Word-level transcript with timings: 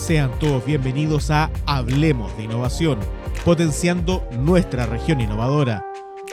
Sean 0.00 0.30
todos 0.38 0.64
bienvenidos 0.64 1.30
a 1.30 1.50
Hablemos 1.66 2.34
de 2.38 2.44
Innovación, 2.44 2.98
potenciando 3.44 4.26
nuestra 4.32 4.86
región 4.86 5.20
innovadora. 5.20 5.84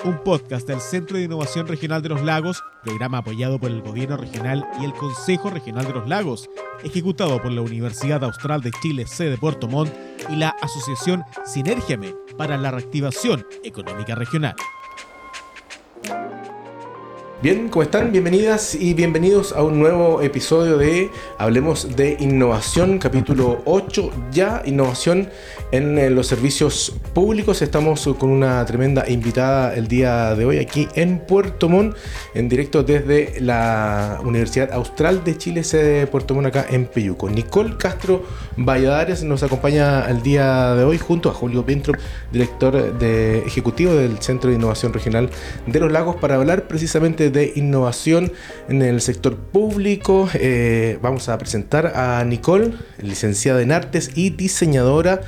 Un 0.05 0.23
podcast 0.23 0.65
del 0.65 0.79
Centro 0.79 1.17
de 1.17 1.25
Innovación 1.25 1.67
Regional 1.67 2.01
de 2.01 2.09
los 2.09 2.23
Lagos, 2.23 2.63
programa 2.81 3.17
apoyado 3.17 3.59
por 3.59 3.69
el 3.69 3.81
Gobierno 3.81 4.15
Regional 4.15 4.65
y 4.79 4.85
el 4.85 4.93
Consejo 4.93 5.49
Regional 5.49 5.85
de 5.85 5.93
los 5.93 6.07
Lagos, 6.07 6.49
ejecutado 6.81 7.41
por 7.41 7.51
la 7.51 7.61
Universidad 7.61 8.23
Austral 8.23 8.61
de 8.61 8.71
Chile, 8.81 9.05
sede 9.05 9.37
Puerto 9.37 9.67
Montt, 9.67 9.93
y 10.29 10.37
la 10.37 10.55
Asociación 10.61 11.23
Sinergiame 11.45 12.15
para 12.37 12.57
la 12.57 12.71
Reactivación 12.71 13.45
Económica 13.65 14.15
Regional. 14.15 14.55
Bien, 17.39 17.69
¿cómo 17.69 17.83
están? 17.83 18.11
Bienvenidas 18.11 18.73
y 18.73 18.95
bienvenidos 18.95 19.51
a 19.51 19.61
un 19.61 19.77
nuevo 19.77 20.23
episodio 20.23 20.75
de 20.79 21.11
Hablemos 21.37 21.95
de 21.95 22.17
Innovación, 22.19 22.97
capítulo 22.97 23.61
8, 23.65 24.09
ya 24.31 24.63
innovación 24.65 25.29
en 25.71 25.99
eh, 25.99 26.09
los 26.09 26.25
servicios 26.25 26.95
públicos. 27.13 27.61
Estamos 27.61 28.09
con 28.17 28.31
una 28.31 28.65
tremenda 28.65 29.07
invitada 29.07 29.75
el 29.75 29.87
día 29.87 30.33
de 30.33 30.45
hoy 30.45 30.57
aquí 30.57 30.87
en 30.95 31.19
Puerto 31.19 31.69
Montt, 31.69 31.95
en 32.33 32.49
directo 32.49 32.81
desde 32.81 33.39
la 33.39 34.19
Universidad 34.23 34.71
Austral 34.71 35.23
de 35.23 35.37
Chile, 35.37 35.63
sede 35.63 35.99
de 35.99 36.07
Puerto 36.07 36.33
Montt 36.33 36.47
acá 36.47 36.65
en 36.71 36.87
Peyuco. 36.87 37.29
Nicole 37.29 37.77
Castro 37.77 38.23
Valladares 38.57 39.23
nos 39.23 39.43
acompaña 39.43 40.09
el 40.09 40.23
día 40.23 40.73
de 40.73 40.83
hoy 40.83 40.97
junto 40.97 41.29
a 41.29 41.33
Julio 41.33 41.63
Pintro, 41.63 41.93
director 42.31 42.97
de, 42.97 43.39
ejecutivo 43.45 43.93
del 43.93 44.17
Centro 44.23 44.49
de 44.49 44.55
Innovación 44.55 44.91
Regional 44.91 45.29
de 45.67 45.79
los 45.79 45.91
Lagos, 45.91 46.15
para 46.15 46.33
hablar 46.33 46.67
precisamente 46.67 47.26
de 47.29 47.53
innovación 47.55 48.31
en 48.69 48.81
el 48.81 49.01
sector 49.01 49.35
público. 49.37 50.29
Eh, 50.33 50.97
vamos 51.01 51.29
a 51.29 51.37
presentar 51.37 51.87
a 51.95 52.23
Nicole, 52.23 52.73
licenciada 53.01 53.61
en 53.61 53.71
artes 53.71 54.11
y 54.15 54.31
diseñadora, 54.31 55.21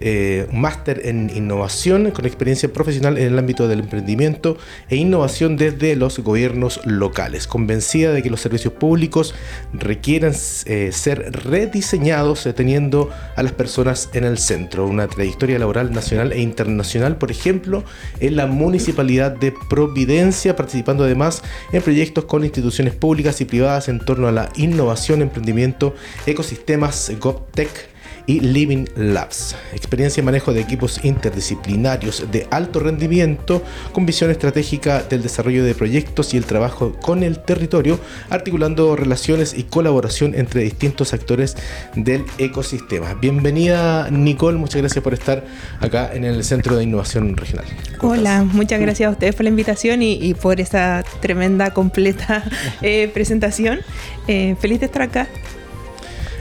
eh, 0.00 0.46
máster 0.52 1.02
en 1.04 1.30
innovación 1.34 2.10
con 2.10 2.26
experiencia 2.26 2.72
profesional 2.72 3.16
en 3.18 3.32
el 3.32 3.38
ámbito 3.38 3.68
del 3.68 3.80
emprendimiento 3.80 4.56
e 4.88 4.96
innovación 4.96 5.56
desde 5.56 5.96
los 5.96 6.18
gobiernos 6.18 6.80
locales. 6.84 7.46
Convencida 7.46 8.12
de 8.12 8.22
que 8.22 8.30
los 8.30 8.40
servicios 8.40 8.72
públicos 8.74 9.34
requieran 9.72 10.34
eh, 10.66 10.90
ser 10.92 11.32
rediseñados 11.32 12.48
teniendo 12.54 13.10
a 13.36 13.42
las 13.42 13.52
personas 13.52 14.10
en 14.12 14.24
el 14.24 14.38
centro. 14.38 14.86
Una 14.86 15.08
trayectoria 15.08 15.58
laboral 15.58 15.92
nacional 15.92 16.32
e 16.32 16.40
internacional, 16.40 17.16
por 17.16 17.30
ejemplo, 17.30 17.84
en 18.20 18.36
la 18.36 18.46
municipalidad 18.46 19.32
de 19.32 19.54
Providencia, 19.68 20.56
participando 20.56 21.04
además 21.04 21.42
en 21.72 21.82
proyectos 21.82 22.24
con 22.24 22.44
instituciones 22.44 22.94
públicas 22.94 23.40
y 23.40 23.44
privadas 23.44 23.88
en 23.88 24.00
torno 24.00 24.28
a 24.28 24.32
la 24.32 24.50
innovación, 24.56 25.22
emprendimiento, 25.22 25.94
ecosistemas, 26.26 27.12
GovTech 27.20 27.93
y 28.26 28.40
Living 28.40 28.86
Labs. 28.96 29.54
Experiencia 29.72 30.20
en 30.20 30.26
manejo 30.26 30.52
de 30.52 30.60
equipos 30.60 31.04
interdisciplinarios 31.04 32.30
de 32.30 32.46
alto 32.50 32.80
rendimiento 32.80 33.62
con 33.92 34.06
visión 34.06 34.30
estratégica 34.30 35.02
del 35.02 35.22
desarrollo 35.22 35.64
de 35.64 35.74
proyectos 35.74 36.34
y 36.34 36.36
el 36.36 36.44
trabajo 36.44 36.92
con 37.00 37.22
el 37.22 37.40
territorio, 37.40 37.98
articulando 38.30 38.96
relaciones 38.96 39.54
y 39.56 39.64
colaboración 39.64 40.34
entre 40.34 40.62
distintos 40.62 41.12
actores 41.12 41.56
del 41.94 42.24
ecosistema. 42.38 43.14
Bienvenida 43.14 44.08
Nicole, 44.10 44.58
muchas 44.58 44.80
gracias 44.80 45.02
por 45.02 45.14
estar 45.14 45.44
acá 45.80 46.10
en 46.12 46.24
el 46.24 46.44
Centro 46.44 46.76
de 46.76 46.84
Innovación 46.84 47.36
Regional. 47.36 47.66
Hola, 48.00 48.44
muchas 48.44 48.80
gracias 48.80 49.08
a 49.08 49.10
ustedes 49.10 49.34
por 49.34 49.44
la 49.44 49.50
invitación 49.50 50.02
y, 50.02 50.34
por 50.34 50.60
esa 50.60 51.04
tremenda, 51.20 51.72
completa 51.72 52.44
eh, 52.82 53.10
presentación. 53.12 53.80
Eh, 54.28 54.56
feliz 54.60 54.80
de 54.80 54.86
estar 54.86 55.02
acá. 55.02 55.28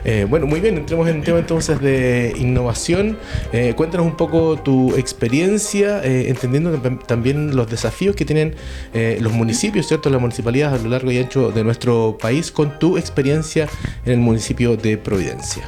Eh, 0.05 0.25
bueno, 0.29 0.47
muy 0.47 0.59
bien, 0.59 0.77
entremos 0.77 1.07
en 1.07 1.17
el 1.17 1.23
tema 1.23 1.39
entonces 1.39 1.79
de 1.79 2.33
innovación. 2.37 3.17
Eh, 3.51 3.73
cuéntanos 3.75 4.05
un 4.05 4.17
poco 4.17 4.57
tu 4.57 4.95
experiencia, 4.95 6.03
eh, 6.03 6.29
entendiendo 6.29 6.77
también 7.05 7.55
los 7.55 7.69
desafíos 7.69 8.15
que 8.15 8.25
tienen 8.25 8.55
los 8.93 9.33
municipios, 9.33 9.87
¿cierto? 9.87 10.09
Las 10.09 10.21
municipalidades 10.21 10.79
a 10.79 10.83
lo 10.83 10.89
largo 10.89 11.11
y 11.11 11.17
ancho 11.17 11.51
de 11.51 11.63
nuestro 11.63 12.17
país 12.19 12.51
con 12.51 12.79
tu 12.79 12.97
experiencia 12.97 13.67
en 14.05 14.13
el 14.13 14.19
municipio 14.19 14.77
de 14.77 14.97
Providencia. 14.97 15.63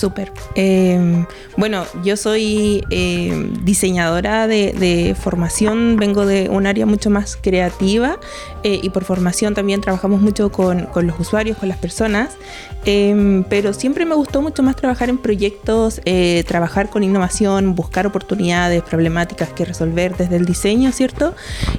Súper. 0.00 0.32
Em, 0.54 1.26
bueno, 1.58 1.84
yo 2.02 2.16
soy 2.16 2.82
em, 2.88 3.52
diseñadora 3.66 4.46
de, 4.46 5.14
formación, 5.20 5.96
vengo 5.98 6.24
de 6.24 6.48
un 6.48 6.66
área 6.66 6.86
mucho 6.86 7.10
más 7.10 7.36
creativa 7.36 8.18
eh, 8.62 8.80
y 8.82 8.88
por 8.88 9.04
formación 9.04 9.52
también 9.52 9.82
trabajamos 9.82 10.22
mucho 10.22 10.50
con, 10.50 10.88
los 10.94 11.20
usuarios, 11.20 11.58
con 11.58 11.68
las 11.68 11.76
personas, 11.76 12.30
em, 12.86 13.44
pero 13.44 13.74
siempre 13.74 14.06
me 14.06 14.14
gustó 14.14 14.40
mucho 14.40 14.62
más 14.62 14.74
trabajar 14.74 15.10
en 15.10 15.18
proyectos, 15.18 16.00
eh, 16.06 16.44
trabajar 16.48 16.88
con 16.88 17.02
innovación, 17.04 17.74
buscar 17.74 18.06
oportunidades, 18.06 18.82
problemáticas 18.82 19.50
que 19.50 19.66
resolver 19.66 20.16
desde 20.16 20.36
el 20.36 20.46
diseño, 20.46 20.92
¿cierto? 20.92 21.34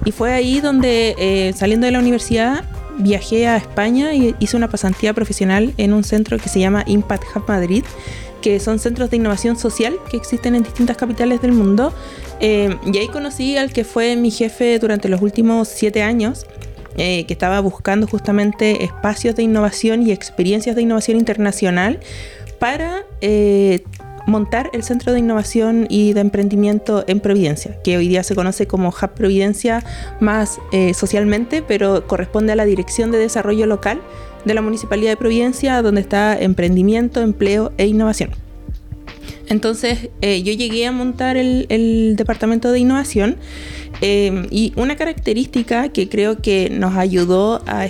Y 0.05 0.11
fue 0.11 0.31
ahí 0.31 0.61
donde 0.61 1.15
eh, 1.17 1.53
saliendo 1.55 1.87
de 1.87 1.91
la 1.91 1.99
universidad 1.99 2.65
viajé 2.97 3.47
a 3.47 3.57
España 3.57 4.13
y 4.13 4.35
hice 4.39 4.57
una 4.57 4.69
pasantía 4.69 5.13
profesional 5.13 5.73
en 5.77 5.93
un 5.93 6.03
centro 6.03 6.37
que 6.37 6.49
se 6.49 6.59
llama 6.59 6.83
Impact 6.87 7.23
Hub 7.35 7.43
Madrid, 7.47 7.83
que 8.41 8.59
son 8.59 8.79
centros 8.79 9.09
de 9.09 9.17
innovación 9.17 9.57
social 9.57 9.95
que 10.09 10.17
existen 10.17 10.55
en 10.55 10.63
distintas 10.63 10.97
capitales 10.97 11.41
del 11.41 11.53
mundo. 11.53 11.93
Eh, 12.39 12.75
y 12.91 12.97
ahí 12.97 13.07
conocí 13.07 13.57
al 13.57 13.71
que 13.71 13.83
fue 13.83 14.15
mi 14.15 14.31
jefe 14.31 14.79
durante 14.79 15.09
los 15.09 15.21
últimos 15.21 15.67
siete 15.67 16.01
años, 16.01 16.45
eh, 16.97 17.25
que 17.25 17.33
estaba 17.33 17.59
buscando 17.61 18.07
justamente 18.07 18.83
espacios 18.83 19.35
de 19.35 19.43
innovación 19.43 20.05
y 20.05 20.11
experiencias 20.11 20.75
de 20.75 20.81
innovación 20.81 21.17
internacional 21.17 21.99
para 22.59 23.05
eh, 23.21 23.83
montar 24.31 24.71
el 24.73 24.81
Centro 24.81 25.13
de 25.13 25.19
Innovación 25.19 25.85
y 25.89 26.13
de 26.13 26.21
Emprendimiento 26.21 27.03
en 27.07 27.19
Providencia, 27.19 27.77
que 27.83 27.97
hoy 27.97 28.07
día 28.07 28.23
se 28.23 28.33
conoce 28.33 28.65
como 28.65 28.89
Hub 28.89 29.11
Providencia 29.13 29.83
más 30.19 30.59
eh, 30.71 30.93
socialmente, 30.95 31.61
pero 31.61 32.07
corresponde 32.07 32.53
a 32.53 32.55
la 32.55 32.65
Dirección 32.65 33.11
de 33.11 33.19
Desarrollo 33.19 33.67
Local 33.67 34.01
de 34.45 34.53
la 34.55 34.61
Municipalidad 34.61 35.11
de 35.11 35.17
Providencia, 35.17 35.81
donde 35.83 36.01
está 36.01 36.39
emprendimiento, 36.39 37.21
empleo 37.21 37.73
e 37.77 37.85
innovación. 37.85 38.31
Entonces 39.47 40.09
eh, 40.21 40.41
yo 40.43 40.53
llegué 40.53 40.87
a 40.87 40.93
montar 40.93 41.35
el, 41.35 42.15
departamento 42.15 42.71
de 42.71 42.79
innovación 42.79 43.35
eh, 43.99 44.47
y 44.49 44.71
una 44.77 44.95
característica 44.95 45.89
que 45.89 46.07
creo 46.07 46.41
que 46.41 46.69
nos 46.69 46.95
ayudó 46.95 47.61
a, 47.67 47.89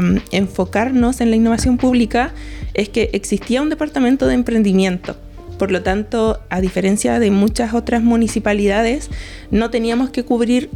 um, 0.00 0.18
enfocarnos 0.32 1.20
en 1.20 1.28
la 1.28 1.36
innovación 1.36 1.76
pública 1.76 2.32
es 2.72 2.88
que 2.88 3.10
existía 3.12 3.60
un 3.60 3.68
departamento 3.68 4.26
de 4.26 4.34
emprendimiento 4.34 5.14
por 5.58 5.70
lo 5.70 5.82
tanto, 5.82 6.40
a 6.48 6.60
diferencia 6.60 7.18
de 7.18 7.30
muchas 7.30 7.74
otras 7.74 8.02
municipalidades, 8.02 9.10
no 9.50 9.70
teníamos 9.70 10.10
que 10.10 10.24
cubrir 10.24 10.70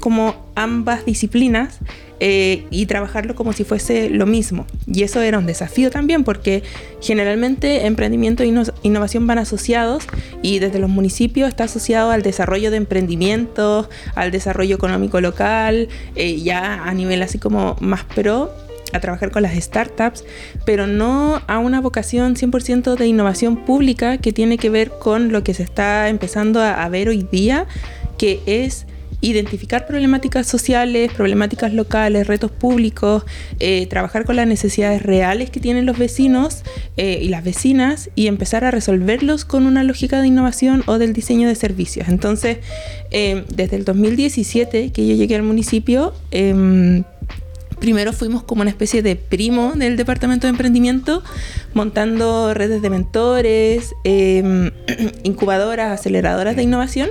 como 0.00 0.34
ambas 0.56 1.04
disciplinas 1.04 1.78
eh, 2.18 2.66
y 2.70 2.86
trabajarlo 2.86 3.34
como 3.34 3.52
si 3.52 3.64
fuese 3.64 4.10
lo 4.10 4.26
mismo. 4.26 4.66
Y 4.86 5.02
eso 5.02 5.20
era 5.20 5.38
un 5.38 5.46
desafío 5.46 5.90
también 5.90 6.24
porque 6.24 6.62
generalmente 7.00 7.86
emprendimiento 7.86 8.42
e 8.42 8.52
innovación 8.82 9.26
van 9.26 9.38
asociados 9.38 10.04
y 10.42 10.58
desde 10.58 10.78
los 10.78 10.90
municipios 10.90 11.48
está 11.48 11.64
asociado 11.64 12.10
al 12.10 12.22
desarrollo 12.22 12.70
de 12.70 12.76
emprendimientos, 12.76 13.88
al 14.14 14.30
desarrollo 14.30 14.74
económico 14.74 15.20
local, 15.20 15.88
eh, 16.16 16.40
ya 16.40 16.84
a 16.84 16.94
nivel 16.94 17.22
así 17.22 17.38
como 17.38 17.76
más 17.80 18.04
pro 18.04 18.52
a 18.92 19.00
trabajar 19.00 19.30
con 19.30 19.42
las 19.42 19.54
startups, 19.54 20.24
pero 20.64 20.86
no 20.86 21.42
a 21.46 21.58
una 21.58 21.80
vocación 21.80 22.34
100% 22.34 22.96
de 22.96 23.06
innovación 23.06 23.64
pública 23.64 24.18
que 24.18 24.32
tiene 24.32 24.58
que 24.58 24.70
ver 24.70 24.90
con 24.90 25.32
lo 25.32 25.42
que 25.44 25.54
se 25.54 25.62
está 25.62 26.08
empezando 26.08 26.60
a, 26.60 26.88
ver 26.88 27.08
hoy 27.08 27.26
día, 27.30 27.66
que 28.18 28.40
es 28.46 28.86
identificar 29.22 29.86
problemáticas 29.86 30.46
sociales, 30.48 31.12
problemáticas 31.12 31.72
locales, 31.72 32.26
retos 32.26 32.50
públicos, 32.50 33.24
eh, 33.60 33.86
trabajar 33.86 34.24
con 34.24 34.36
las 34.36 34.48
necesidades 34.48 35.00
reales 35.00 35.48
que 35.48 35.60
tienen 35.60 35.86
los 35.86 35.96
vecinos 35.96 36.62
eh, 36.96 37.20
y 37.22 37.28
las 37.28 37.44
vecinas 37.44 38.10
y 38.16 38.26
empezar 38.26 38.64
a 38.64 38.72
resolverlos 38.72 39.44
con 39.44 39.64
una 39.66 39.84
lógica 39.84 40.20
de 40.20 40.26
innovación 40.26 40.82
o 40.86 40.98
del 40.98 41.12
diseño 41.12 41.46
de 41.46 41.54
servicios. 41.54 42.08
Entonces, 42.08 42.58
eh, 43.12 43.44
desde 43.54 43.76
el 43.76 43.84
2017 43.84 44.90
que 44.90 45.06
yo 45.06 45.14
llegué 45.14 45.36
al 45.36 45.44
municipio, 45.44 46.14
em, 46.32 47.04
primero 47.82 48.12
fuimos 48.12 48.44
como 48.44 48.62
una 48.62 48.70
especie 48.70 49.02
de 49.02 49.16
primo 49.16 49.72
del 49.74 49.96
departamento 49.96 50.46
de 50.46 50.52
emprendimiento, 50.52 51.20
montando 51.74 52.54
redes 52.54 52.80
de 52.80 52.88
mentores, 52.90 53.92
em, 54.04 54.70
incubadoras, 55.24 55.98
aceleradoras 55.98 56.54
de 56.54 56.62
innovación, 56.62 57.10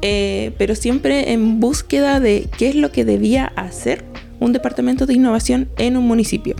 eh, 0.00 0.52
pero 0.56 0.74
siempre 0.74 1.34
en 1.34 1.60
búsqueda 1.60 2.20
de 2.20 2.48
qué 2.56 2.70
es 2.70 2.74
lo 2.74 2.90
que 2.90 3.04
debía 3.04 3.52
hacer 3.54 4.02
un 4.40 4.54
departamento 4.54 5.04
de 5.04 5.12
innovación 5.12 5.68
en 5.76 5.98
un 5.98 6.06
municipio. 6.06 6.56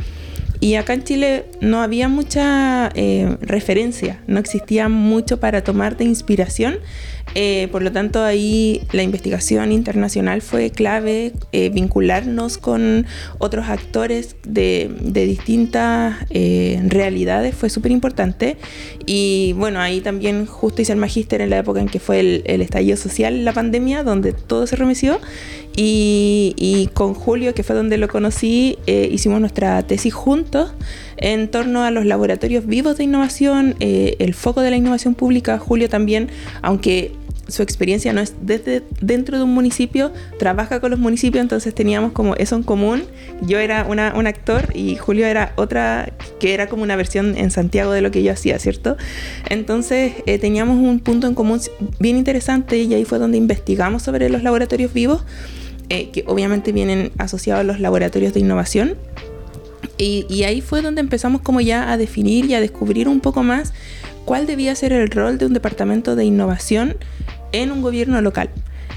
Y 0.60 0.74
acá 0.74 0.92
en 0.92 1.04
Chile 1.04 1.46
no 1.62 1.80
había 1.80 2.08
mucha 2.08 2.90
eh, 2.94 3.34
referencia, 3.40 4.20
no 4.26 4.40
existía 4.40 4.90
mucho 4.90 5.40
para 5.40 5.64
tomar 5.64 5.96
de 5.96 6.04
inspiración 6.04 6.76
Eh, 7.34 7.68
por 7.70 7.82
lo 7.82 7.92
tanto, 7.92 8.22
ahí 8.24 8.82
la 8.92 9.02
investigación 9.02 9.72
internacional 9.72 10.42
fue 10.42 10.70
clave, 10.70 11.32
eh, 11.52 11.68
vincularnos 11.68 12.58
con 12.58 13.06
otros 13.38 13.68
actores 13.68 14.36
de, 14.46 14.90
distintas 15.28 16.16
eh, 16.30 16.80
realidades 16.86 17.54
fue 17.54 17.70
súper 17.70 17.92
importante. 17.92 18.56
Y 19.06 19.54
bueno, 19.56 19.80
ahí 19.80 20.00
también 20.00 20.46
justo 20.46 20.82
hice 20.82 20.92
el 20.92 20.98
magíster 20.98 21.40
en 21.40 21.50
la 21.50 21.58
época 21.58 21.80
en 21.80 21.88
que 21.88 22.00
fue 22.00 22.20
el, 22.20 22.60
estallido 22.60 22.96
social, 22.96 23.44
la 23.44 23.52
pandemia, 23.52 24.02
donde 24.02 24.32
todo 24.32 24.66
se 24.66 24.76
remeció. 24.76 25.20
Y, 25.80 26.90
con 26.92 27.14
Julio, 27.14 27.54
que 27.54 27.62
fue 27.62 27.76
donde 27.76 27.98
lo 27.98 28.08
conocí, 28.08 28.78
hicimos 28.86 29.40
nuestra 29.40 29.80
tesis 29.84 30.12
juntos 30.12 30.72
en 31.20 31.48
torno 31.48 31.82
a 31.82 31.90
los 31.90 32.04
laboratorios 32.06 32.66
vivos 32.66 32.96
de 32.98 33.04
innovación, 33.04 33.76
eh, 33.80 34.16
el 34.18 34.34
foco 34.34 34.60
de 34.60 34.70
la 34.70 34.76
innovación 34.76 35.14
pública. 35.14 35.58
Julio 35.58 35.88
también, 35.88 36.28
aunque 36.62 37.12
su 37.48 37.62
experiencia 37.62 38.12
no 38.12 38.20
es 38.20 38.34
desde 38.42 38.82
dentro 39.00 39.38
de 39.38 39.44
un 39.44 39.54
municipio, 39.54 40.12
trabaja 40.38 40.80
con 40.80 40.90
los 40.90 41.00
municipios, 41.00 41.40
entonces 41.40 41.74
teníamos 41.74 42.12
como 42.12 42.34
eso 42.36 42.56
en 42.56 42.62
común. 42.62 43.04
Yo 43.40 43.58
era 43.58 43.86
un 43.86 44.26
actor 44.26 44.68
y 44.74 44.96
Julio 44.96 45.26
era 45.26 45.52
otra 45.56 46.12
que 46.40 46.54
era 46.54 46.68
como 46.68 46.82
una 46.82 46.94
versión 46.94 47.36
en 47.36 47.50
Santiago 47.50 47.92
de 47.92 48.02
lo 48.02 48.10
que 48.10 48.22
yo 48.22 48.32
hacía, 48.32 48.58
¿cierto? 48.58 48.96
Entonces 49.48 50.12
eh, 50.26 50.38
teníamos 50.38 50.76
un 50.76 51.00
punto 51.00 51.26
en 51.26 51.34
común 51.34 51.60
bien 51.98 52.16
interesante 52.18 52.78
y 52.78 52.92
ahí 52.94 53.04
fue 53.04 53.18
donde 53.18 53.38
investigamos 53.38 54.02
sobre 54.02 54.28
los 54.28 54.42
laboratorios 54.42 54.92
vivos 54.92 55.24
eh, 55.90 56.10
que 56.10 56.22
obviamente 56.26 56.72
vienen 56.72 57.12
asociados 57.16 57.60
a 57.60 57.64
los 57.64 57.80
laboratorios 57.80 58.34
de 58.34 58.40
innovación. 58.40 58.96
Y, 59.96 60.44
ahí 60.44 60.60
fue 60.60 60.82
donde 60.82 61.00
empezamos 61.00 61.42
como 61.42 61.60
ya 61.60 61.90
a 61.90 61.96
definir 61.96 62.44
y 62.46 62.54
a 62.54 62.60
descubrir 62.60 63.08
un 63.08 63.20
poco 63.20 63.42
más 63.42 63.72
cuál 64.24 64.46
debía 64.46 64.74
ser 64.74 64.92
el 64.92 65.10
rol 65.10 65.38
de 65.38 65.46
un 65.46 65.54
departamento 65.54 66.14
de 66.14 66.24
innovación 66.24 66.96
en 67.52 67.72
un 67.72 67.82
gobierno 67.82 68.20
local. 68.20 68.50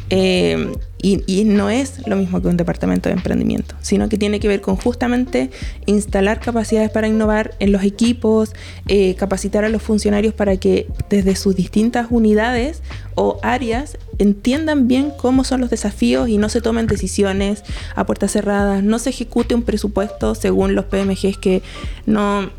Eh, 0.10 0.74
y, 1.02 1.46
no 1.46 1.70
es 1.70 2.06
lo 2.06 2.16
mismo 2.16 2.42
que 2.42 2.48
un 2.48 2.58
departamento 2.58 3.10
de 3.10 3.16
emprendimiento, 3.16 3.76
sino 3.82 4.08
que 4.10 4.18
tiene 4.18 4.40
que 4.40 4.48
ver 4.48 4.62
con 4.62 4.76
justamente 4.76 5.50
instalar 5.86 6.40
capacidades 6.40 6.92
para 6.92 7.08
innovar 7.08 7.56
en 7.60 7.72
los 7.72 7.84
equipos, 7.84 8.54
eh, 8.88 9.16
capacitar 9.16 9.64
a 9.64 9.70
los 9.70 9.82
funcionarios 9.82 10.34
para 10.34 10.58
que 10.58 10.86
desde 11.10 11.36
sus 11.36 11.56
distintas 11.56 12.08
unidades 12.10 12.84
o 13.16 13.40
áreas 13.42 13.98
entiendan 14.22 14.88
bien 14.88 15.12
cómo 15.18 15.44
son 15.44 15.62
los 15.62 15.70
desafíos 15.70 16.30
y 16.30 16.38
no 16.38 16.50
se 16.50 16.62
tomen 16.62 16.88
decisiones 16.88 17.64
a 17.96 18.06
puertas 18.06 18.32
cerradas, 18.32 18.84
no 18.84 19.00
se 19.00 19.10
ejecute 19.10 19.56
un 19.56 19.64
presupuesto 19.64 20.36
según 20.36 20.76
los 20.76 20.86
PMGs 20.86 21.38
que 21.38 21.62
no... 22.06 22.50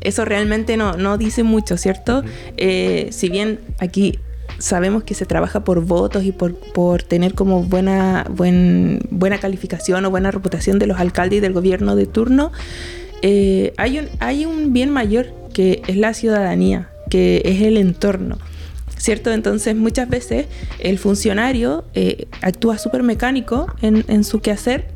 Eso 0.00 0.24
realmente 0.24 0.78
no, 0.78 0.94
no 0.94 1.18
dice 1.18 1.42
mucho, 1.42 1.76
¿cierto? 1.76 2.24
Eh, 2.56 3.08
si 3.10 3.28
bien 3.28 3.60
aquí 3.80 4.18
sabemos 4.58 5.04
que 5.04 5.12
se 5.12 5.26
trabaja 5.26 5.62
por 5.62 5.84
votos 5.84 6.24
y 6.24 6.32
por, 6.32 6.54
por 6.54 7.02
tener 7.02 7.34
como 7.34 7.64
buena, 7.64 8.24
buen, 8.30 9.00
buena 9.10 9.36
calificación 9.36 10.06
o 10.06 10.10
buena 10.10 10.30
reputación 10.30 10.78
de 10.78 10.86
los 10.86 10.98
alcaldes 10.98 11.36
y 11.36 11.40
del 11.40 11.52
gobierno 11.52 11.96
de 11.96 12.06
turno, 12.06 12.50
eh, 13.20 13.74
hay, 13.76 13.98
un, 13.98 14.08
hay 14.20 14.46
un 14.46 14.72
bien 14.72 14.90
mayor 14.90 15.34
que 15.52 15.82
es 15.86 15.96
la 15.96 16.14
ciudadanía, 16.14 16.88
que 17.10 17.42
es 17.44 17.60
el 17.60 17.76
entorno. 17.76 18.38
¿Cierto? 19.00 19.32
Entonces 19.32 19.74
muchas 19.74 20.10
veces 20.10 20.46
el 20.78 20.98
funcionario 20.98 21.84
eh, 21.94 22.26
actúa 22.42 22.76
súper 22.76 23.02
mecánico 23.02 23.66
en, 23.80 24.04
en 24.08 24.24
su 24.24 24.40
quehacer 24.40 24.88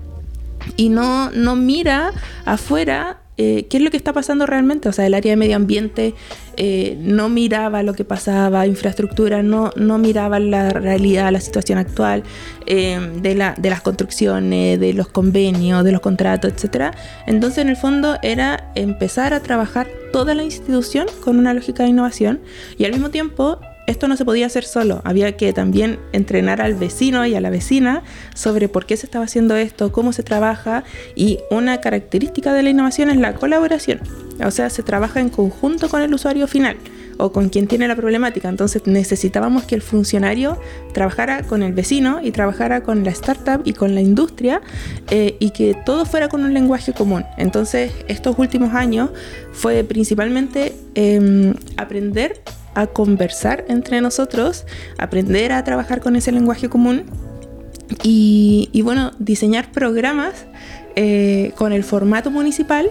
y 0.76 0.90
no, 0.90 1.30
no 1.30 1.56
mira 1.56 2.12
afuera 2.44 3.20
eh, 3.38 3.66
qué 3.70 3.78
es 3.78 3.82
lo 3.82 3.90
que 3.90 3.96
está 3.96 4.12
pasando 4.12 4.44
realmente. 4.44 4.90
O 4.90 4.92
sea, 4.92 5.06
el 5.06 5.14
área 5.14 5.32
de 5.32 5.36
medio 5.36 5.56
ambiente 5.56 6.14
eh, 6.58 6.98
no 7.00 7.30
miraba 7.30 7.82
lo 7.82 7.94
que 7.94 8.04
pasaba, 8.04 8.66
infraestructura 8.66 9.42
no, 9.42 9.70
no 9.74 9.96
miraba 9.96 10.38
la 10.38 10.68
realidad, 10.68 11.32
la 11.32 11.40
situación 11.40 11.78
actual 11.78 12.24
de, 12.66 13.34
la, 13.34 13.54
de 13.56 13.70
las 13.70 13.80
construcciones, 13.80 14.78
de 14.78 14.92
los 14.92 15.08
convenios, 15.08 15.82
de 15.82 15.92
los 15.92 16.02
contratos, 16.02 16.52
etc. 16.52 16.94
Entonces, 17.26 17.58
en 17.58 17.70
el 17.70 17.76
fondo, 17.76 18.18
era 18.20 18.70
empezar 18.74 19.32
a 19.32 19.40
trabajar 19.40 19.88
toda 20.12 20.34
la 20.34 20.44
institución 20.44 21.06
con 21.24 21.38
una 21.38 21.54
lógica 21.54 21.84
de 21.84 21.88
innovación 21.88 22.40
y 22.76 22.84
al 22.84 22.92
mismo 22.92 23.08
tiempo 23.08 23.60
esto 23.86 24.08
no 24.08 24.16
se 24.16 24.24
podía 24.24 24.46
hacer 24.46 24.64
solo, 24.64 25.00
había 25.04 25.36
que 25.36 25.52
también 25.52 25.98
entrenar 26.12 26.60
al 26.60 26.74
vecino 26.74 27.26
y 27.26 27.34
a 27.34 27.40
la 27.40 27.50
vecina 27.50 28.02
sobre 28.34 28.68
por 28.68 28.86
qué 28.86 28.96
se 28.96 29.06
estaba 29.06 29.24
haciendo 29.24 29.56
esto, 29.56 29.92
cómo 29.92 30.12
se 30.12 30.22
trabaja 30.22 30.84
y 31.14 31.38
una 31.50 31.80
característica 31.80 32.52
de 32.52 32.62
la 32.62 32.70
innovación 32.70 33.10
es 33.10 33.16
la 33.16 33.34
colaboración, 33.34 34.00
o 34.44 34.50
sea, 34.50 34.70
se 34.70 34.82
trabaja 34.82 35.20
en 35.20 35.28
conjunto 35.28 35.88
con 35.88 36.02
el 36.02 36.14
usuario 36.14 36.46
final 36.46 36.76
o 37.18 37.32
con 37.32 37.48
quien 37.48 37.66
tiene 37.66 37.86
la 37.88 37.96
problemática, 37.96 38.48
entonces 38.48 38.82
necesitábamos 38.86 39.64
que 39.64 39.74
el 39.74 39.82
funcionario 39.82 40.58
trabajara 40.92 41.42
con 41.42 41.62
el 41.62 41.72
vecino 41.72 42.20
y 42.22 42.30
trabajara 42.32 42.82
con 42.82 43.04
la 43.04 43.10
startup 43.10 43.62
y 43.64 43.72
con 43.72 43.94
la 43.94 44.00
industria 44.00 44.60
eh, 45.10 45.36
y 45.38 45.50
que 45.50 45.76
todo 45.86 46.06
fuera 46.06 46.28
con 46.28 46.44
un 46.44 46.54
lenguaje 46.54 46.92
común. 46.92 47.24
Entonces 47.36 47.92
estos 48.08 48.38
últimos 48.38 48.74
años 48.74 49.10
fue 49.52 49.84
principalmente 49.84 50.74
em, 50.94 51.54
aprender 51.76 52.42
a 52.74 52.86
conversar 52.86 53.64
entre 53.68 54.00
nosotros, 54.00 54.64
aprender 54.98 55.52
a 55.52 55.62
trabajar 55.64 56.00
con 56.00 56.16
ese 56.16 56.32
lenguaje 56.32 56.68
común 56.68 57.04
y, 58.02 58.80
bueno, 58.82 59.12
diseñar 59.18 59.70
programas 59.70 60.46
eh, 60.96 61.52
con 61.56 61.72
el 61.72 61.84
formato 61.84 62.30
municipal, 62.30 62.90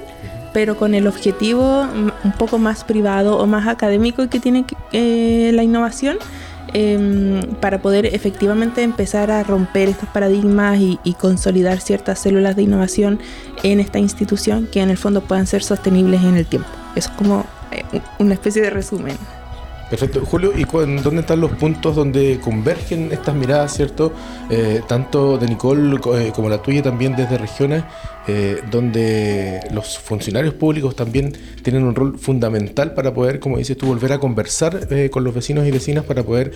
pero 0.54 0.78
con 0.78 0.94
el 0.94 1.08
objetivo 1.08 1.88
un 2.24 2.32
poco 2.38 2.58
más 2.58 2.84
privado 2.84 3.38
o 3.38 3.48
más 3.48 3.68
académico 3.68 4.30
que 4.30 4.40
tiene 4.40 4.66
eh, 4.92 5.52
la 5.54 5.64
innovación. 5.64 6.18
Em, 6.76 7.42
para 7.62 7.84
poder 7.84 8.08
efectivamente 8.08 8.82
empezar 8.82 9.30
a 9.30 9.44
romper 9.44 9.90
estos 9.90 10.10
paradigmas 10.10 10.80
y, 10.80 11.00
y, 11.04 11.14
consolidar 11.14 11.80
ciertas 11.82 12.18
células 12.18 12.56
de 12.56 12.64
innovación 12.64 13.20
en 13.62 13.80
esta 13.80 14.00
institución 14.00 14.68
que 14.72 14.82
en 14.82 14.90
el 14.90 14.98
fondo 14.98 15.22
puedan 15.22 15.46
ser 15.46 15.62
sostenibles 15.62 16.24
en 16.24 16.36
el 16.36 16.48
tiempo. 16.48 16.70
Eso 16.96 17.12
es 17.12 17.16
como 17.16 17.46
eh, 17.72 18.02
una 18.18 18.34
especie 18.34 18.62
de 18.62 18.70
resumen. 18.70 19.18
Perfecto. 19.94 20.26
Julio, 20.26 20.54
¿y 20.58 20.66
dónde 21.04 21.20
están 21.20 21.40
los 21.40 21.52
puntos 21.52 21.96
donde 21.96 22.40
convergen 22.44 23.12
estas 23.12 23.36
miradas, 23.36 23.76
cierto? 23.76 24.12
Eh, 24.50 24.82
tanto 24.88 25.38
de 25.38 25.48
Nicole 25.48 26.00
eh, 26.18 26.32
como 26.34 26.50
la 26.50 26.64
tuya 26.64 26.82
también 26.82 27.16
desde 27.16 27.38
regiones, 27.38 27.84
eh, 28.28 28.64
donde 28.72 29.60
los 29.72 30.00
funcionarios 30.00 30.56
públicos 30.56 30.96
también 30.96 31.32
tienen 31.62 31.84
un 31.84 31.94
rol 31.94 32.18
fundamental 32.18 32.96
para 32.96 33.14
poder, 33.14 33.40
como 33.40 33.60
dices 33.60 33.78
tú, 33.78 33.86
volver 33.86 34.14
a 34.14 34.18
conversar 34.18 34.88
con 35.12 35.24
los 35.24 35.32
vecinos 35.32 35.68
y 35.68 35.70
vecinas 35.70 36.06
para 36.06 36.24
poder 36.24 36.54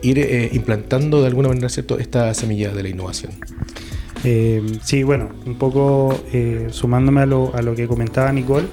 ir 0.00 0.48
implantando 0.54 1.20
de 1.20 1.26
alguna 1.26 1.48
manera, 1.48 1.68
¿cierto?, 1.68 1.98
esta 1.98 2.32
semilla 2.32 2.72
de 2.72 2.84
la 2.84 2.88
innovación. 2.88 3.32
sí, 4.82 5.02
bueno, 5.02 5.28
un 5.44 5.58
poco 5.58 6.18
sumándome 6.70 7.20
a 7.20 7.26
lo, 7.26 7.54
a 7.54 7.60
lo 7.60 7.74
que 7.74 7.86
comentaba 7.86 8.32
Nicole. 8.32 8.66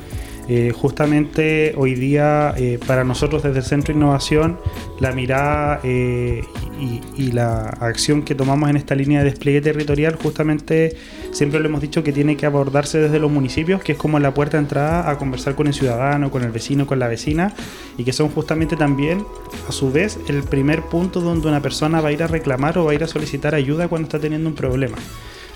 Eh, 0.47 0.71
justamente 0.75 1.73
hoy 1.75 1.95
día 1.95 2.53
eh, 2.55 2.77
para 2.85 3.03
nosotros 3.03 3.41
desde 3.41 3.59
el 3.59 3.65
Centro 3.65 3.93
de 3.93 3.99
Innovación 3.99 4.59
la 4.99 5.11
mirada 5.11 5.79
eh, 5.83 6.43
y, 6.79 7.31
la 7.31 7.69
acción 7.79 8.21
que 8.21 8.35
tomamos 8.35 8.69
en 8.69 8.77
esta 8.77 8.93
línea 8.93 9.19
de 9.19 9.25
despliegue 9.31 9.59
territorial 9.59 10.15
justamente 10.21 10.95
siempre 11.31 11.59
lo 11.59 11.65
hemos 11.65 11.81
dicho 11.81 12.03
que 12.03 12.11
tiene 12.13 12.37
que 12.37 12.45
abordarse 12.45 12.99
desde 12.99 13.17
los 13.17 13.31
municipios 13.31 13.81
que 13.81 13.93
es 13.93 13.97
como 13.97 14.19
la 14.19 14.35
puerta 14.35 14.57
de 14.57 14.63
entrada 14.63 15.09
a 15.09 15.17
conversar 15.17 15.55
con 15.55 15.65
el 15.65 15.73
ciudadano, 15.73 16.29
con 16.29 16.43
el 16.43 16.51
vecino, 16.51 16.85
con 16.85 16.99
la 16.99 17.07
vecina 17.07 17.53
y 17.97 18.03
que 18.03 18.13
son 18.13 18.29
justamente 18.29 18.77
también 18.77 19.25
a 19.67 19.71
su 19.71 19.91
vez 19.91 20.19
el 20.29 20.43
primer 20.43 20.83
punto 20.83 21.21
donde 21.21 21.47
una 21.47 21.61
persona 21.61 22.01
va 22.01 22.09
a 22.09 22.11
ir 22.11 22.21
a 22.21 22.27
reclamar 22.27 22.77
o 22.77 22.85
va 22.85 22.91
a 22.91 22.95
ir 22.95 23.03
a 23.03 23.07
solicitar 23.07 23.55
ayuda 23.55 23.87
cuando 23.87 24.05
está 24.05 24.19
teniendo 24.19 24.47
un 24.47 24.55
problema. 24.55 24.97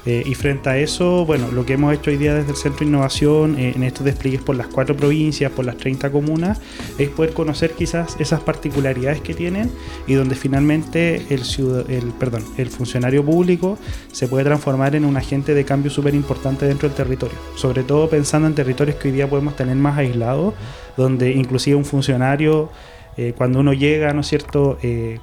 Eh, 0.06 0.24
y 0.26 0.34
frente 0.36 0.70
a 0.70 0.78
eso, 0.78 1.26
bueno, 1.26 1.52
lo 1.52 1.66
que 1.66 1.74
hemos 1.74 1.94
hecho 1.94 2.10
hoy 2.10 2.18
día 2.18 2.34
desde 2.34 2.52
el 2.52 2.58
Centro 2.58 2.80
de 2.80 2.86
Innovación 2.86 3.60
eh, 3.60 3.74
en 3.76 3.84
estos 3.84 4.06
despliegues 4.06 4.42
por 4.42 4.56
las 4.56 4.68
cuatro 4.68 4.96
provincias, 4.96 5.52
por 5.52 5.66
las 5.66 5.78
30 5.78 6.12
comunas, 6.12 6.60
es 6.98 7.10
poder 7.10 7.34
conocer 7.34 7.72
quizás 7.72 8.16
esas 8.20 8.40
particularidades 8.42 9.22
que 9.22 9.34
tienen 9.34 9.70
y 10.08 10.14
donde 10.14 10.36
finalmente 10.36 11.26
el, 11.30 11.44
el, 11.90 12.12
perdón, 12.18 12.44
el 12.58 12.70
funcionario 12.70 13.26
público 13.26 13.78
se 14.12 14.28
puede 14.28 14.46
transformar 14.46 14.96
en 14.96 15.06
un 15.06 15.18
agente 15.18 15.54
de 15.54 15.66
cambio 15.66 15.92
súper 15.92 16.16
importante 16.16 16.66
dentro 16.66 16.88
del 16.88 16.96
territorio. 16.96 17.38
Sobre 17.56 17.84
todo 17.84 18.10
pensando 18.10 18.48
en 18.48 18.56
territorios 18.56 18.98
que 18.98 19.10
hoy 19.10 19.14
día 19.14 19.30
podemos 19.30 19.56
tener 19.56 19.76
más 19.76 19.98
aislados, 19.98 20.54
donde 20.96 21.32
inclusive 21.32 21.76
un 21.76 21.86
funcionario, 21.86 22.70
eh, 23.18 23.34
cuando 23.38 23.60
uno 23.60 23.74
llega, 23.74 24.14
¿no 24.14 24.22
es 24.22 24.28
cierto?, 24.28 24.78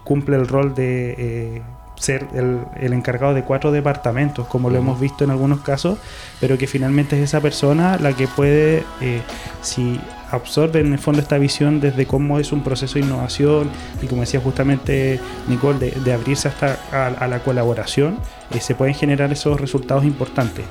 cumple 0.04 0.37
el 0.37 0.47
rol 0.47 0.75
de 0.75 1.62
ser 2.06 2.28
el, 2.34 2.92
encargado 2.92 3.34
de 3.34 3.42
cuatro 3.42 3.72
departamentos, 3.72 4.46
como 4.46 4.70
lo 4.70 4.78
hemos 4.78 5.00
visto 5.00 5.25
en 5.25 5.30
algunos 5.30 5.60
casos, 5.60 5.98
pero 6.40 6.56
que 6.56 6.66
finalmente 6.66 7.16
es 7.16 7.25
esa 7.25 7.40
persona 7.40 7.98
la 7.98 8.12
que 8.12 8.28
puede, 8.28 8.84
eh, 9.00 9.22
si 9.60 10.00
absorben 10.30 10.87
en 10.87 10.92
el 10.95 10.99
fondo 10.99 11.21
esta 11.21 11.38
visión 11.38 11.80
desde 11.80 12.06
cómo 12.06 12.38
es 12.38 12.52
un 12.52 12.62
proceso 12.62 12.95
de 12.95 13.04
innovación 13.04 13.71
y 14.02 14.06
como 14.06 14.23
decía 14.23 14.40
justamente 14.40 15.21
Nicole, 15.49 15.90
de, 15.90 16.12
abrirse 16.12 16.49
hasta 16.49 16.78
a, 16.92 17.26
la 17.26 17.40
colaboración, 17.40 18.18
eh, 18.50 18.61
se 18.61 18.75
pueden 18.75 18.95
generar 18.95 19.33
esos 19.33 19.61
resultados 19.61 20.04
importantes. 20.04 20.64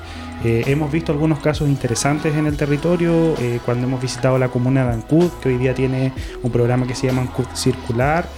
Eh, 0.44 0.64
hemos 0.66 0.92
visto 0.92 1.12
algunos 1.12 1.40
casos 1.40 1.68
interesantes 1.68 2.34
en 2.36 2.46
el 2.46 2.56
territorio 2.56 3.34
eh, 3.38 3.58
cuando 3.64 3.86
hemos 3.86 4.00
visitado 4.02 4.38
la 4.38 4.48
comuna 4.48 4.84
de 4.84 4.92
Ancud, 4.92 5.30
que 5.42 5.48
hoy 5.48 5.56
día 5.56 5.74
tiene 5.74 6.12
un 6.42 6.50
programa 6.50 6.86
que 6.86 6.94
se 6.94 7.06
llama 7.06 7.22
Ancud 7.22 7.46
Circular 7.54 8.28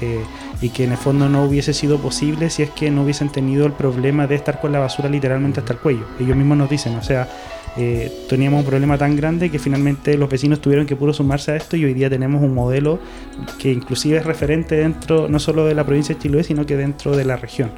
y 0.61 0.71
que 0.71 0.85
en 0.85 0.93
el 0.93 0.97
fondo 0.97 1.29
no 1.29 1.45
hubiese 1.45 1.73
sido 1.73 1.99
posible 1.99 2.51
si 2.51 2.63
es 2.63 2.71
que 2.71 2.91
no 2.91 3.03
hubiesen 3.03 3.31
tenido 3.31 3.67
el 3.67 3.73
problema 3.73 4.27
de 4.27 4.37
estar 4.37 4.61
con 4.61 4.73
la 4.73 4.79
basura 4.79 5.09
literalmente 5.09 5.61
hasta 5.61 5.73
el 5.73 5.81
cuello. 5.81 6.07
Ellos 6.21 6.37
mismos 6.37 6.57
nos 6.57 6.71
dicen, 6.71 6.97
o 6.97 7.03
sea, 7.03 7.29
eh, 7.81 8.11
teníamos 8.29 8.61
un 8.61 8.67
problema 8.67 8.99
tan 8.99 9.15
grande 9.15 9.51
que 9.51 9.61
finalmente 9.61 10.19
los 10.19 10.29
vecinos 10.29 10.61
tuvieron 10.61 10.85
que 10.85 10.97
puro 10.97 11.13
sumarse 11.13 11.53
a 11.53 11.57
esto 11.57 11.77
y 11.77 11.85
hoy 11.85 11.95
día 11.95 12.11
tenemos 12.11 12.43
un 12.43 12.53
modelo 12.53 12.99
que 13.59 13.71
inclusive 13.71 14.19
es 14.19 14.27
referente 14.27 14.75
dentro 14.75 15.29
no 15.29 15.39
solo 15.39 15.65
de 15.65 15.77
la 15.77 15.85
provincia 15.85 16.15
de 16.15 16.21
Chiloé, 16.21 16.43
sino 16.43 16.67
que 16.67 16.77
dentro 16.77 17.17
de 17.17 17.25
la 17.25 17.37
región. 17.37 17.71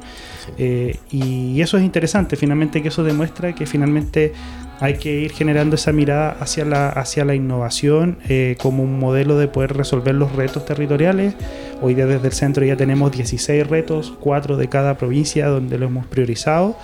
Eh, 0.57 0.97
y 1.11 1.61
eso 1.61 1.77
es 1.77 1.83
interesante, 1.83 2.35
finalmente 2.35 2.81
que 2.81 2.87
eso 2.87 3.03
demuestra 3.03 3.53
que 3.53 3.67
finalmente 3.67 4.33
hay 4.79 4.95
que 4.95 5.11
ir 5.19 5.31
generando 5.33 5.75
esa 5.75 5.91
mirada 5.91 6.35
hacia 6.39 6.65
la, 6.65 6.89
hacia 6.89 7.23
la 7.23 7.35
innovación 7.35 8.17
eh, 8.27 8.55
como 8.59 8.81
un 8.81 8.97
modelo 8.97 9.37
de 9.37 9.47
poder 9.47 9.77
resolver 9.77 10.15
los 10.15 10.35
retos 10.35 10.65
territoriales. 10.65 11.35
Hoy 11.83 11.93
día 11.93 12.07
desde 12.07 12.27
el 12.27 12.33
centro 12.33 12.65
ya 12.65 12.75
tenemos 12.75 13.11
16 13.11 13.67
retos, 13.67 14.15
4 14.19 14.57
de 14.57 14.67
cada 14.67 14.97
provincia 14.97 15.47
donde 15.47 15.77
lo 15.77 15.85
hemos 15.85 16.07
priorizado. 16.07 16.75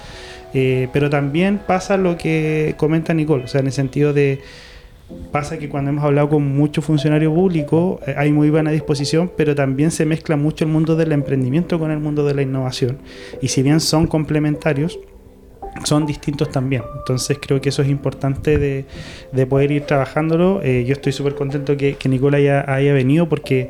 Eh, 0.54 0.88
pero 0.94 1.10
también 1.10 1.60
pasa 1.66 1.98
lo 1.98 2.18
que 2.18 2.75
comenta 2.77 3.13
Nicole, 3.13 3.44
o 3.44 3.48
sea, 3.48 3.60
en 3.62 3.68
el 3.68 3.74
sentido 3.74 4.13
de, 4.13 4.39
pasa 5.32 5.58
que 5.58 5.70
cuando 5.70 5.92
hemos 5.92 6.04
hablado 6.04 6.30
con 6.30 6.56
muchos 6.56 6.84
funcionarios 6.84 7.34
públicos 7.34 8.00
eh, 8.08 8.16
hay 8.18 8.32
muy 8.32 8.50
buena 8.50 8.72
disposición, 8.72 9.32
pero 9.36 9.56
también 9.56 9.92
se 9.92 10.06
mezcla 10.06 10.36
mucho 10.36 10.66
el 10.66 10.72
mundo 10.72 10.96
del 10.96 11.12
emprendimiento 11.12 11.80
con 11.80 11.92
el 11.92 12.00
mundo 12.00 12.25
de 12.25 12.34
la 12.34 12.42
innovación. 12.42 13.00
Y 13.42 13.50
si 13.50 13.62
bien 13.62 13.80
son 13.80 14.08
complementarios, 14.08 15.00
son 15.84 16.06
distintos 16.06 16.50
también. 16.50 16.84
Entonces 16.98 17.38
creo 17.39 17.62
que 17.62 17.70
eso 17.70 17.82
es 17.82 17.89
importante 17.89 18.58
de, 18.58 19.46
poder 19.46 19.72
ir 19.72 19.84
trabajándolo. 19.84 20.62
Eh, 20.63 20.86
yo 20.86 20.94
estoy 20.94 21.12
súper 21.12 21.36
contento 21.36 21.77
que, 21.77 21.96
que 21.96 22.10
Nicola 22.10 22.38
haya 22.38 22.94
venido 22.94 23.30
porque 23.30 23.70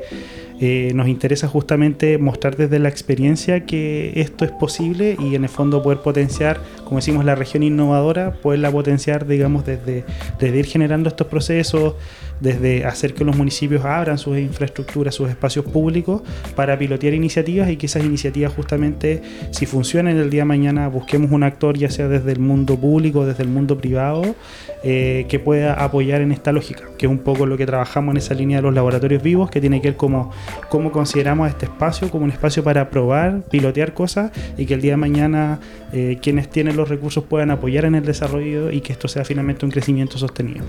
eh, 0.60 0.92
nos 0.94 1.08
interesa 1.08 1.46
justamente 1.46 2.18
mostrar 2.18 2.56
desde 2.56 2.78
la 2.78 2.88
experiencia 2.88 3.64
que 3.64 4.12
esto 4.16 4.44
es 4.44 4.50
posible 4.50 5.16
y 5.20 5.34
en 5.36 5.44
el 5.44 5.48
fondo 5.48 5.82
poder 5.82 5.98
potenciar, 5.98 6.60
como 6.84 6.96
decimos, 6.96 7.24
la 7.24 7.34
región 7.34 7.62
innovadora, 7.62 8.32
poderla 8.32 8.70
potenciar, 8.70 9.26
digamos, 9.26 9.64
desde, 9.64 10.04
desde 10.40 10.58
ir 10.58 10.66
generando 10.66 11.08
estos 11.08 11.28
procesos, 11.28 11.94
desde 12.40 12.84
hacer 12.84 13.14
que 13.14 13.24
los 13.24 13.36
municipios 13.36 13.84
abran 13.84 14.18
sus 14.18 14.38
infraestructuras, 14.38 15.14
sus 15.14 15.28
espacios 15.28 15.64
públicos 15.64 16.22
para 16.54 16.78
pilotear 16.78 17.14
iniciativas 17.14 17.70
y 17.70 17.76
que 17.76 17.86
esas 17.86 18.04
iniciativas 18.04 18.52
justamente, 18.52 19.22
si 19.50 19.66
funcionan 19.66 20.16
el 20.16 20.30
día 20.30 20.42
de 20.42 20.46
mañana, 20.46 20.88
busquemos 20.88 21.30
un 21.30 21.42
actor 21.42 21.76
ya 21.76 21.90
sea 21.90 22.08
desde 22.08 22.32
el 22.32 22.40
mundo 22.40 22.76
público, 22.76 23.26
desde 23.26 23.42
el 23.42 23.48
mundo 23.48 23.78
privado, 23.78 24.34
eh, 24.82 25.26
que 25.28 25.38
pueda 25.38 25.74
apoyar 25.74 26.20
en 26.20 26.32
esta 26.32 26.52
lógica, 26.52 26.84
que 26.96 27.06
es 27.06 27.12
un 27.12 27.18
poco 27.18 27.46
lo 27.46 27.56
que 27.56 27.66
trabajamos 27.66 28.12
en 28.12 28.18
esa 28.18 28.34
línea 28.34 28.58
de 28.58 28.62
los 28.62 28.74
laboratorios 28.74 29.22
vivos, 29.22 29.50
que 29.50 29.60
tiene 29.60 29.80
que 29.80 29.88
ver 29.88 29.96
como 29.96 30.30
cómo 30.68 30.92
consideramos 30.92 31.48
este 31.48 31.66
espacio 31.66 32.10
como 32.10 32.24
un 32.24 32.30
espacio 32.30 32.62
para 32.62 32.90
probar, 32.90 33.42
pilotear 33.50 33.94
cosas 33.94 34.30
y 34.56 34.66
que 34.66 34.74
el 34.74 34.80
día 34.80 34.92
de 34.92 34.96
mañana 34.98 35.58
eh, 35.92 36.18
quienes 36.20 36.48
tienen 36.50 36.76
los 36.76 36.88
recursos 36.88 37.24
puedan 37.24 37.50
apoyar 37.50 37.84
en 37.84 37.94
el 37.94 38.04
desarrollo 38.04 38.70
y 38.70 38.80
que 38.80 38.92
esto 38.92 39.08
sea 39.08 39.24
finalmente 39.24 39.64
un 39.64 39.70
crecimiento 39.70 40.18
sostenido. 40.18 40.64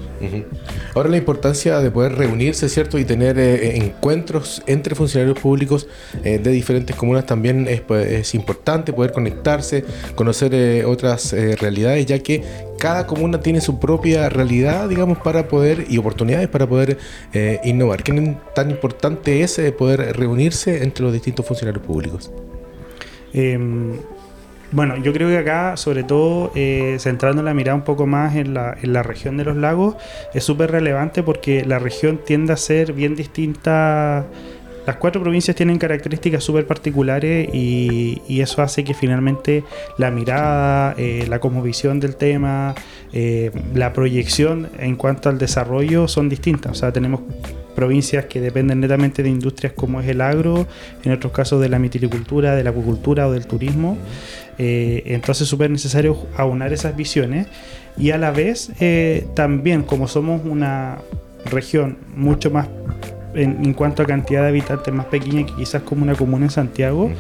Ahora 0.96 1.10
la 1.10 1.18
importancia 1.18 1.80
de 1.80 1.92
poder 1.92 2.14
reunirse, 2.14 2.70
¿cierto? 2.70 2.98
Y 2.98 3.06
tener 3.06 3.38
eh, 3.38 3.78
encuentros 3.78 4.62
entre 4.66 4.96
funcionarios 4.96 5.40
públicos 5.40 5.88
de 6.24 6.40
diferentes 6.40 6.96
comunas 6.96 7.26
también 7.26 7.68
es, 7.68 7.82
pues, 7.82 8.08
es, 8.08 8.36
importante, 8.36 8.94
poder 8.94 9.12
conectarse, 9.12 9.84
conocer 10.16 10.86
otras 10.86 11.34
realidades, 11.34 12.06
ya 12.06 12.20
que 12.20 12.44
cada 12.80 13.06
comuna 13.06 13.42
tiene 13.42 13.62
su 13.62 13.80
propia 13.80 14.30
realidad, 14.30 14.90
digamos, 14.90 15.20
para 15.20 15.48
poder 15.48 15.86
y 15.90 15.98
oportunidades 15.98 16.48
para 16.48 16.68
poder 16.68 16.98
eh, 17.34 17.60
innovar. 17.64 18.02
¿Qué 18.04 18.36
tan 18.56 18.72
importante 18.72 19.42
es 19.42 19.60
eh, 19.60 19.72
poder 19.72 20.18
reunirse 20.18 20.82
entre 20.84 21.04
los 21.04 21.14
distintos 21.14 21.46
funcionarios 21.46 21.86
públicos? 21.86 22.32
Bueno, 24.72 24.98
yo 24.98 25.14
creo 25.14 25.30
que 25.30 25.38
acá, 25.38 25.78
sobre 25.78 26.04
todo, 26.04 26.52
eh, 26.56 26.98
centrando 27.00 27.42
la 27.42 27.54
mirada 27.54 27.76
un 27.76 27.84
poco 27.84 28.06
más 28.06 28.36
en 28.36 28.54
la, 28.54 28.78
en 28.82 28.94
la 28.94 29.02
región 29.02 29.36
de 29.38 29.46
los 29.46 29.58
lagos, 29.58 29.96
es 30.34 30.44
súper 30.44 30.72
relevante 30.72 31.24
porque 31.24 31.66
la 31.66 31.80
región 31.80 32.20
tiende 32.24 32.54
a 32.54 32.58
ser 32.58 32.94
bien 32.94 33.16
distinta 33.16 34.28
las 34.90 34.96
cuatro 34.96 35.22
provincias 35.22 35.56
tienen 35.56 35.78
características 35.78 36.44
súper 36.44 36.66
particulares 36.66 37.48
y, 37.54 38.42
eso 38.42 38.64
hace 38.64 38.84
que 38.84 38.96
finalmente 38.96 39.64
la 40.00 40.10
mirada, 40.10 40.96
eh, 40.98 41.28
la 41.30 41.40
cosmovisión 41.40 42.00
del 42.00 42.16
tema, 42.16 42.74
eh, 43.14 43.52
la 43.76 43.94
proyección 43.94 44.68
en 44.80 44.96
cuanto 44.96 45.30
al 45.30 45.38
desarrollo 45.38 46.08
son 46.08 46.28
distintas. 46.28 46.72
O 46.72 46.76
sea, 46.76 46.92
tenemos 46.92 47.22
provincias 47.80 48.26
que 48.26 48.42
dependen 48.42 48.82
netamente 48.82 49.24
de 49.24 49.30
industrias 49.30 49.72
como 49.74 50.02
es 50.02 50.08
el 50.08 50.20
agro, 50.20 50.68
en 51.04 51.14
otros 51.14 51.32
casos 51.32 51.62
de 51.62 51.70
la 51.70 51.80
mitilicultura, 51.80 52.56
de 52.56 52.64
la 52.64 52.72
acuicultura 52.72 53.28
o 53.28 53.32
del 53.32 53.48
turismo. 53.48 53.98
Eh, 54.58 55.04
entonces 55.06 55.44
es 55.44 55.48
súper 55.48 55.72
necesario 55.72 56.18
aunar 56.36 56.74
esas 56.74 56.94
visiones 56.94 57.48
y 57.98 58.12
a 58.12 58.18
la 58.18 58.32
vez 58.32 58.72
también 59.34 59.84
como 59.84 60.08
somos 60.08 60.42
una 60.44 60.98
región 61.46 61.98
mucho 62.16 62.52
más 62.52 62.68
en, 63.34 63.74
cuanto 63.74 64.04
a 64.04 64.06
cantidad 64.06 64.42
de 64.42 64.50
habitantes 64.50 64.94
más 64.94 65.06
pequeña 65.06 65.46
que 65.46 65.54
quizás 65.54 65.84
como 65.84 66.04
una 66.04 66.16
comuna 66.16 66.46
en 66.46 66.52
Santiago, 66.52 67.12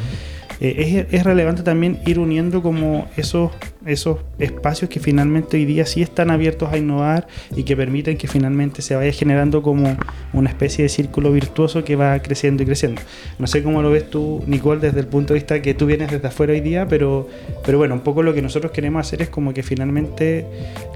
eh, 0.61 1.07
es, 1.09 1.23
relevante 1.23 1.63
también 1.63 1.99
ir 2.05 2.19
uniendo 2.19 2.61
como 2.61 3.07
esos 3.15 3.51
esos 3.85 4.19
espacios 4.39 4.89
que 4.89 4.99
finalmente 4.99 5.55
hoy 5.55 5.65
día 5.65 5.85
sí 5.85 6.01
están 6.01 6.31
abiertos 6.31 6.71
a 6.71 6.77
innovar 6.77 7.27
y 7.55 7.63
que 7.63 7.77
permiten 7.77 8.17
que 8.17 8.27
finalmente 8.27 8.81
se 8.81 8.95
vaya 8.95 9.11
generando 9.13 9.61
como 9.61 9.97
una 10.33 10.49
especie 10.49 10.83
de 10.83 10.89
círculo 10.89 11.31
virtuoso 11.31 11.83
que 11.83 11.95
va 11.95 12.19
creciendo 12.19 12.63
y 12.63 12.65
creciendo. 12.65 13.01
No 13.39 13.47
sé 13.47 13.63
cómo 13.63 13.81
lo 13.81 13.89
ves 13.89 14.09
tú, 14.09 14.43
Nicole, 14.47 14.81
desde 14.81 14.99
el 14.99 15.07
punto 15.07 15.33
de 15.33 15.39
vista 15.39 15.61
que 15.61 15.73
tú 15.73 15.85
vienes 15.85 16.11
desde 16.11 16.27
afuera 16.27 16.51
hoy 16.51 16.59
día, 16.59 16.87
pero, 16.87 17.29
pero 17.65 17.77
bueno, 17.77 17.95
un 17.95 18.01
poco 18.01 18.21
lo 18.21 18.33
que 18.33 18.41
nosotros 18.41 18.71
queremos 18.73 19.07
hacer 19.07 19.21
es 19.21 19.29
como 19.29 19.53
que 19.53 19.63
finalmente 19.63 20.45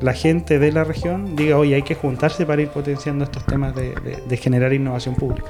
la 0.02 0.14
gente 0.14 0.60
de 0.60 0.72
la 0.72 0.84
región 0.84 1.36
diga, 1.38 1.58
oye, 1.58 1.76
hay 1.76 1.84
que 1.84 1.96
juntarse 1.96 2.46
para 2.46 2.62
ir 2.62 2.68
potenciando 2.68 3.24
estos 3.24 3.46
temas 3.46 3.74
de 3.76 4.38
generar 4.38 4.74
innovación 4.74 5.16
pública. 5.16 5.50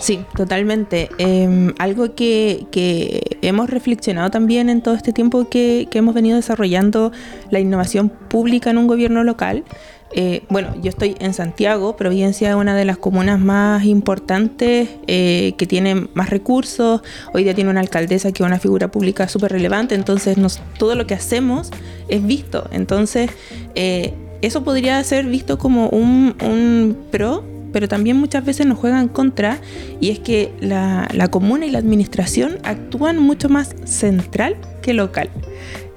Sí, 0.00 0.24
totalmente. 0.34 1.10
Em, 1.18 1.74
algo 1.78 2.14
que, 2.14 2.66
que, 2.70 3.38
hemos 3.42 3.68
reflexionado 3.68 4.30
también 4.30 4.70
en 4.70 4.80
todo 4.80 4.94
este 4.94 5.12
tiempo 5.12 5.48
que, 5.48 5.88
que, 5.90 5.98
hemos 5.98 6.14
venido 6.14 6.36
desarrollando 6.36 7.12
la 7.50 7.60
innovación 7.60 8.08
pública 8.08 8.70
en 8.70 8.78
un 8.78 8.86
gobierno 8.86 9.22
local. 9.24 9.64
Eh, 10.12 10.42
bueno, 10.48 10.74
yo 10.82 10.88
estoy 10.88 11.16
en 11.20 11.34
Santiago, 11.34 11.96
Providencia 11.96 12.50
es 12.50 12.56
una 12.56 12.74
de 12.74 12.84
las 12.84 12.98
comunas 12.98 13.38
más 13.38 13.84
importantes, 13.84 14.88
eh, 15.06 15.54
que 15.56 15.66
tiene 15.66 16.08
más 16.14 16.30
recursos. 16.30 17.02
Hoy 17.32 17.44
día 17.44 17.54
tiene 17.54 17.70
una 17.70 17.80
alcaldesa 17.80 18.32
que 18.32 18.42
es 18.42 18.46
una 18.46 18.58
figura 18.58 18.90
pública 18.90 19.28
súper 19.28 19.52
relevante, 19.52 19.94
entonces 19.94 20.36
nos, 20.36 20.60
todo 20.78 20.94
lo 20.94 21.06
que 21.06 21.14
hacemos 21.14 21.70
es 22.08 22.24
visto. 22.26 22.68
Entonces, 22.72 23.30
eh, 23.74 24.14
eso 24.42 24.64
podría 24.64 25.02
ser 25.04 25.26
visto 25.26 25.58
como 25.58 25.88
un, 25.90 26.34
un 26.42 26.96
pro 27.10 27.44
pero 27.72 27.88
también 27.88 28.16
muchas 28.16 28.44
veces 28.44 28.66
nos 28.66 28.78
juegan 28.78 29.08
contra 29.08 29.58
y 30.00 30.10
es 30.10 30.18
que 30.18 30.52
la, 30.60 31.06
comuna 31.30 31.66
y 31.66 31.70
la 31.70 31.78
administración 31.78 32.58
actúan 32.64 33.18
mucho 33.18 33.48
más 33.48 33.74
central 33.84 34.56
que 34.82 34.94
local. 34.94 35.30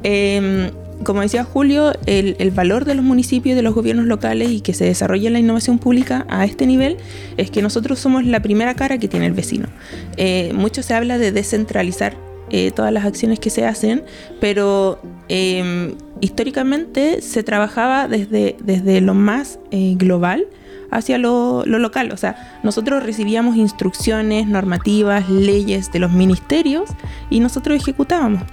Em, 0.04 0.70
como 1.04 1.22
decía 1.22 1.44
Julio, 1.44 1.92
el, 2.06 2.52
valor 2.52 2.86
de 2.86 2.96
los 2.96 3.04
municipios 3.04 3.56
de 3.56 3.62
los 3.62 3.74
gobiernos 3.74 4.06
locales 4.06 4.50
y 4.52 4.62
que 4.62 4.74
se 4.74 4.86
desarrolle 4.86 5.30
la 5.30 5.40
innovación 5.40 5.80
pública 5.80 6.26
a 6.30 6.46
este 6.46 6.66
nivel 6.66 6.98
es 7.38 7.52
que 7.52 7.62
nosotros 7.62 8.00
somos 8.00 8.26
la 8.26 8.42
primera 8.42 8.74
cara 8.76 8.98
que 8.98 9.08
tiene 9.08 9.26
el 9.26 9.34
vecino. 9.34 9.68
Eh, 10.18 10.52
mucho 10.54 10.84
se 10.84 10.94
habla 10.94 11.18
de 11.18 11.32
descentralizar 11.32 12.16
eh, 12.50 12.72
todas 12.72 12.92
las 12.94 13.06
acciones 13.06 13.40
que 13.40 13.50
se 13.50 13.66
hacen, 13.66 14.04
pero 14.40 15.00
em, 15.28 15.96
históricamente 16.22 17.22
se 17.22 17.42
trabajaba 17.42 18.08
desde, 18.08 18.58
desde 18.64 19.02
lo 19.02 19.14
más 19.14 19.60
eh, 19.72 19.96
global 19.98 20.46
hacia 20.94 21.18
lo, 21.18 21.66
local. 21.66 22.12
O 22.12 22.18
sea, 22.18 22.60
nosotros 22.64 23.04
recibíamos 23.04 23.56
instrucciones, 23.56 24.48
normativas, 24.48 25.30
leyes 25.30 25.92
de 25.92 26.00
los 26.00 26.12
ministerios 26.12 26.90
y 27.30 27.40
nosotros 27.40 27.78
ejecutábamos. 27.78 28.44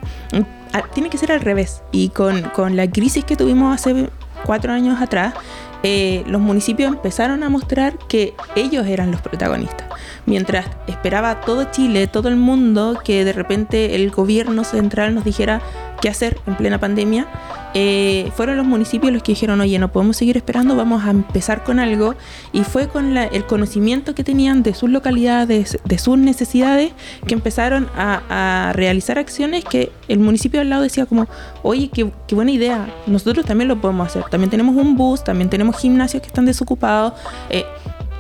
Tiene 0.95 1.11
que 1.11 1.19
ser 1.19 1.33
al 1.33 1.41
revés. 1.41 1.83
Y 1.93 2.11
con, 2.11 2.43
la 2.77 2.91
crisis 2.91 3.25
que 3.25 3.37
tuvimos 3.37 3.75
hace 3.75 4.11
cuatro 4.45 4.73
años 4.73 5.01
atrás, 5.01 5.35
eh, 5.83 6.25
los 6.27 6.41
municipios 6.41 6.93
empezaron 6.93 7.43
a 7.43 7.49
mostrar 7.49 7.97
que 8.09 8.35
ellos 8.55 8.87
eran 8.87 9.11
los 9.11 9.21
protagonistas. 9.21 9.87
Mientras 10.27 10.67
esperaba 10.87 11.41
todo 11.41 11.65
Chile, 11.71 12.07
todo 12.07 12.29
el 12.29 12.37
mundo, 12.37 12.99
que 13.05 13.25
de 13.25 13.33
repente 13.33 13.95
el 13.95 14.11
gobierno 14.11 14.65
central 14.65 15.15
nos 15.15 15.25
dijera 15.25 15.61
qué 16.01 16.09
hacer 16.09 16.39
en 16.47 16.57
plena 16.57 16.79
pandemia, 16.79 17.27
eh, 17.73 18.33
fueron 18.35 18.57
los 18.57 18.67
municipios 18.67 19.13
los 19.13 19.23
que 19.23 19.33
dijeron, 19.33 19.61
oye, 19.61 19.79
no 19.79 19.93
podemos 19.93 20.17
seguir 20.17 20.37
esperando, 20.37 20.75
vamos 20.75 21.05
a 21.05 21.11
empezar 21.11 21.63
con 21.63 21.79
algo. 21.79 22.15
Y 22.53 22.65
fue 22.65 22.89
con 22.89 23.17
el 23.17 23.47
conocimiento 23.47 24.15
que 24.15 24.25
tenían 24.25 24.63
de 24.63 24.75
sus 24.75 24.91
localidades, 24.91 25.79
de 25.85 25.99
sus 25.99 26.19
necesidades, 26.19 26.93
que 27.27 27.35
empezaron 27.35 27.89
a, 27.97 28.73
realizar 28.75 29.19
acciones 29.19 29.65
que 29.65 29.93
el 30.09 30.19
municipio 30.19 30.61
al 30.61 30.71
lado 30.71 30.83
decía 30.83 31.07
como, 31.07 31.27
oye, 31.63 31.91
qué, 31.93 32.11
buena 32.35 32.51
idea, 32.51 32.89
nosotros 33.07 33.45
también 33.45 33.69
lo 33.69 33.81
podemos 33.81 34.09
hacer. 34.09 34.25
También 34.25 34.51
tenemos 34.51 34.77
un 34.77 34.97
bus, 34.97 35.23
también 35.23 35.51
tenemos 35.51 35.79
gimnasios 35.79 36.23
que 36.23 36.29
están 36.29 36.47
desocupados, 36.47 37.15
eh, 37.51 37.65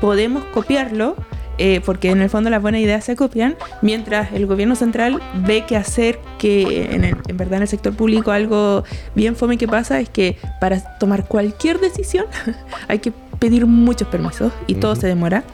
podemos 0.00 0.44
copiarlo 0.52 1.16
eh, 1.62 1.82
porque 1.84 2.08
en 2.10 2.22
el 2.22 2.30
fondo 2.30 2.48
las 2.48 2.62
buenas 2.62 2.80
ideas 2.80 3.04
se 3.04 3.16
copian, 3.16 3.54
mientras 3.82 4.32
el 4.32 4.46
gobierno 4.46 4.76
central 4.76 5.20
ve 5.44 5.66
que 5.66 5.76
hacer 5.76 6.18
que 6.38 6.88
en, 6.90 7.36
verdad 7.36 7.56
en 7.56 7.62
el 7.62 7.68
sector 7.68 7.94
público 7.94 8.30
algo 8.30 8.82
bien 9.14 9.36
fome 9.36 9.58
que 9.58 9.68
pasa 9.68 10.00
es 10.00 10.08
que 10.08 10.38
para 10.58 10.80
tomar 10.96 11.26
cualquier 11.26 11.78
decisión 11.78 12.24
hay 12.88 13.00
que 13.00 13.12
pedir 13.38 13.66
muchos 13.66 14.08
permisos 14.08 14.54
y 14.68 14.76
todo 14.76 14.96
se 14.96 15.06
demora. 15.06 15.44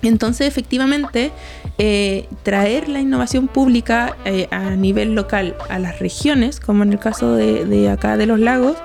Entonces, 0.00 0.46
efectivamente, 0.46 1.32
eh, 1.76 2.28
traer 2.42 2.88
la 2.88 3.00
innovación 3.00 3.46
pública 3.46 4.16
eh, 4.24 4.48
a 4.50 4.70
nivel 4.70 5.14
local 5.14 5.54
a 5.68 5.78
las 5.78 5.98
regiones, 5.98 6.60
como 6.60 6.82
en 6.82 6.92
el 6.92 6.98
caso 6.98 7.34
de, 7.34 7.66
de 7.66 7.90
acá 7.90 8.16
de 8.16 8.24
los 8.24 8.40
lagos, 8.40 8.76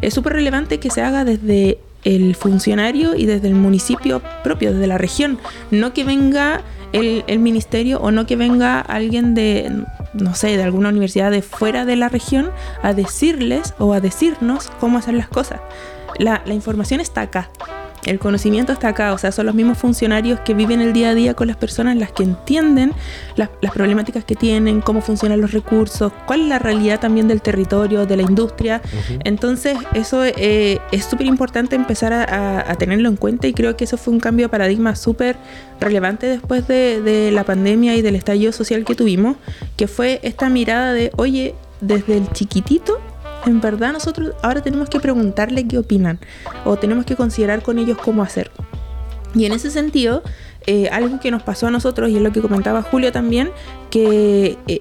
es 0.00 0.12
súper 0.12 0.32
relevante 0.32 0.80
que 0.80 0.90
se 0.90 1.02
haga 1.02 1.24
desde 1.24 1.78
el 2.04 2.34
funcionario 2.34 3.14
y 3.14 3.26
desde 3.26 3.48
el 3.48 3.54
municipio 3.54 4.22
propio, 4.42 4.72
desde 4.72 4.86
la 4.86 4.98
región, 4.98 5.38
no 5.70 5.92
que 5.92 6.04
venga 6.04 6.62
el, 6.92 7.38
ministerio 7.38 8.00
o 8.00 8.10
no 8.10 8.26
que 8.26 8.36
venga 8.36 8.80
alguien 8.80 9.34
de, 9.34 9.84
no 10.14 10.34
sé, 10.34 10.56
de 10.56 10.62
alguna 10.62 10.88
universidad 10.88 11.30
de 11.30 11.42
fuera 11.42 11.84
de 11.84 11.96
la 11.96 12.08
región 12.08 12.50
a 12.82 12.94
decirles 12.94 13.74
o 13.78 13.92
a 13.92 14.00
decirnos 14.00 14.70
cómo 14.80 14.98
hacer 14.98 15.14
las 15.14 15.28
cosas. 15.28 15.60
La, 16.18 16.42
información 16.48 17.00
está 17.00 17.22
acá, 17.22 17.50
el 18.06 18.18
conocimiento 18.18 18.72
está 18.72 18.88
acá, 18.88 19.12
o 19.12 19.18
sea, 19.18 19.32
son 19.32 19.46
los 19.46 19.54
mismos 19.54 19.78
funcionarios 19.78 20.40
que 20.40 20.54
viven 20.54 20.80
el 20.80 20.92
día 20.92 21.10
a 21.10 21.14
día 21.14 21.34
con 21.34 21.46
las 21.46 21.56
personas, 21.56 21.96
las 21.96 22.12
que 22.12 22.22
entienden 22.22 22.92
las, 23.36 23.50
problemáticas 23.72 24.24
que 24.24 24.34
tienen, 24.34 24.80
cómo 24.80 25.00
funcionan 25.00 25.40
los 25.40 25.52
recursos, 25.52 26.12
cuál 26.26 26.42
es 26.42 26.48
la 26.48 26.58
realidad 26.58 26.98
también 27.00 27.28
del 27.28 27.42
territorio, 27.42 28.06
de 28.06 28.16
la 28.16 28.22
industria. 28.22 28.80
Entonces, 29.24 29.78
eso 29.94 30.24
eh, 30.24 30.80
es 30.92 31.04
súper 31.04 31.26
importante 31.26 31.76
empezar 31.76 32.12
a, 32.12 32.74
tenerlo 32.76 33.08
en 33.08 33.16
cuenta 33.16 33.46
y 33.46 33.52
creo 33.52 33.76
que 33.76 33.84
eso 33.84 33.96
fue 33.96 34.14
un 34.14 34.20
cambio 34.20 34.46
de 34.46 34.48
paradigma 34.48 34.96
súper 34.96 35.36
relevante 35.80 36.26
después 36.26 36.66
de, 36.66 37.02
de 37.02 37.30
la 37.30 37.44
pandemia 37.44 37.94
y 37.96 38.02
del 38.02 38.16
estallido 38.16 38.52
social 38.52 38.84
que 38.84 38.94
tuvimos, 38.94 39.36
que 39.76 39.86
fue 39.86 40.20
esta 40.22 40.48
mirada 40.48 40.92
de, 40.92 41.10
oye, 41.16 41.54
desde 41.80 42.16
el 42.16 42.30
chiquitito 42.32 43.00
en 43.46 43.60
verdad 43.60 43.92
nosotros 43.92 44.34
ahora 44.42 44.62
tenemos 44.62 44.88
que 44.88 45.00
preguntarle 45.00 45.66
qué 45.66 45.78
opinan 45.78 46.18
o 46.64 46.76
tenemos 46.76 47.04
que 47.04 47.16
considerar 47.16 47.62
con 47.62 47.78
ellos 47.78 47.98
cómo 47.98 48.22
hacer. 48.22 48.50
Y 49.34 49.44
en 49.44 49.52
ese 49.52 49.70
sentido, 49.70 50.22
eh, 50.66 50.88
algo 50.90 51.20
que 51.20 51.30
nos 51.30 51.42
pasó 51.42 51.68
a 51.68 51.70
nosotros, 51.70 52.10
y 52.10 52.16
es 52.16 52.22
lo 52.22 52.32
que 52.32 52.40
comentaba 52.40 52.82
Julio 52.82 53.12
también, 53.12 53.50
que 53.90 54.58
eh, 54.66 54.78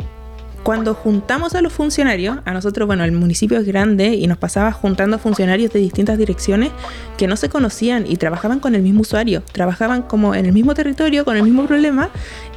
cuando 0.64 0.94
juntamos 0.94 1.56
a 1.56 1.62
los 1.62 1.72
funcionarios, 1.72 2.40
a 2.46 2.54
nosotros, 2.54 2.86
bueno, 2.86 3.04
el 3.04 3.12
municipio 3.12 3.58
es 3.60 3.66
grande 3.66 4.16
y 4.16 4.28
nos 4.28 4.38
pasaba 4.38 4.72
juntando 4.72 5.16
a 5.16 5.20
funcionarios 5.20 5.72
de 5.72 5.80
distintas 5.80 6.18
direcciones 6.18 6.72
que 7.18 7.28
no 7.28 7.38
se 7.38 7.50
conocían 7.50 8.06
y 8.08 8.18
trabajaban 8.18 8.60
con 8.60 8.76
el 8.76 8.82
mismo 8.82 9.02
usuario, 9.02 9.42
trabajaban 9.52 10.02
como 10.02 10.36
en 10.36 10.46
el 10.46 10.54
mismo 10.54 10.74
territorio, 10.74 11.26
con 11.26 11.38
el 11.38 11.44
mismo 11.44 11.66
problema 11.66 12.10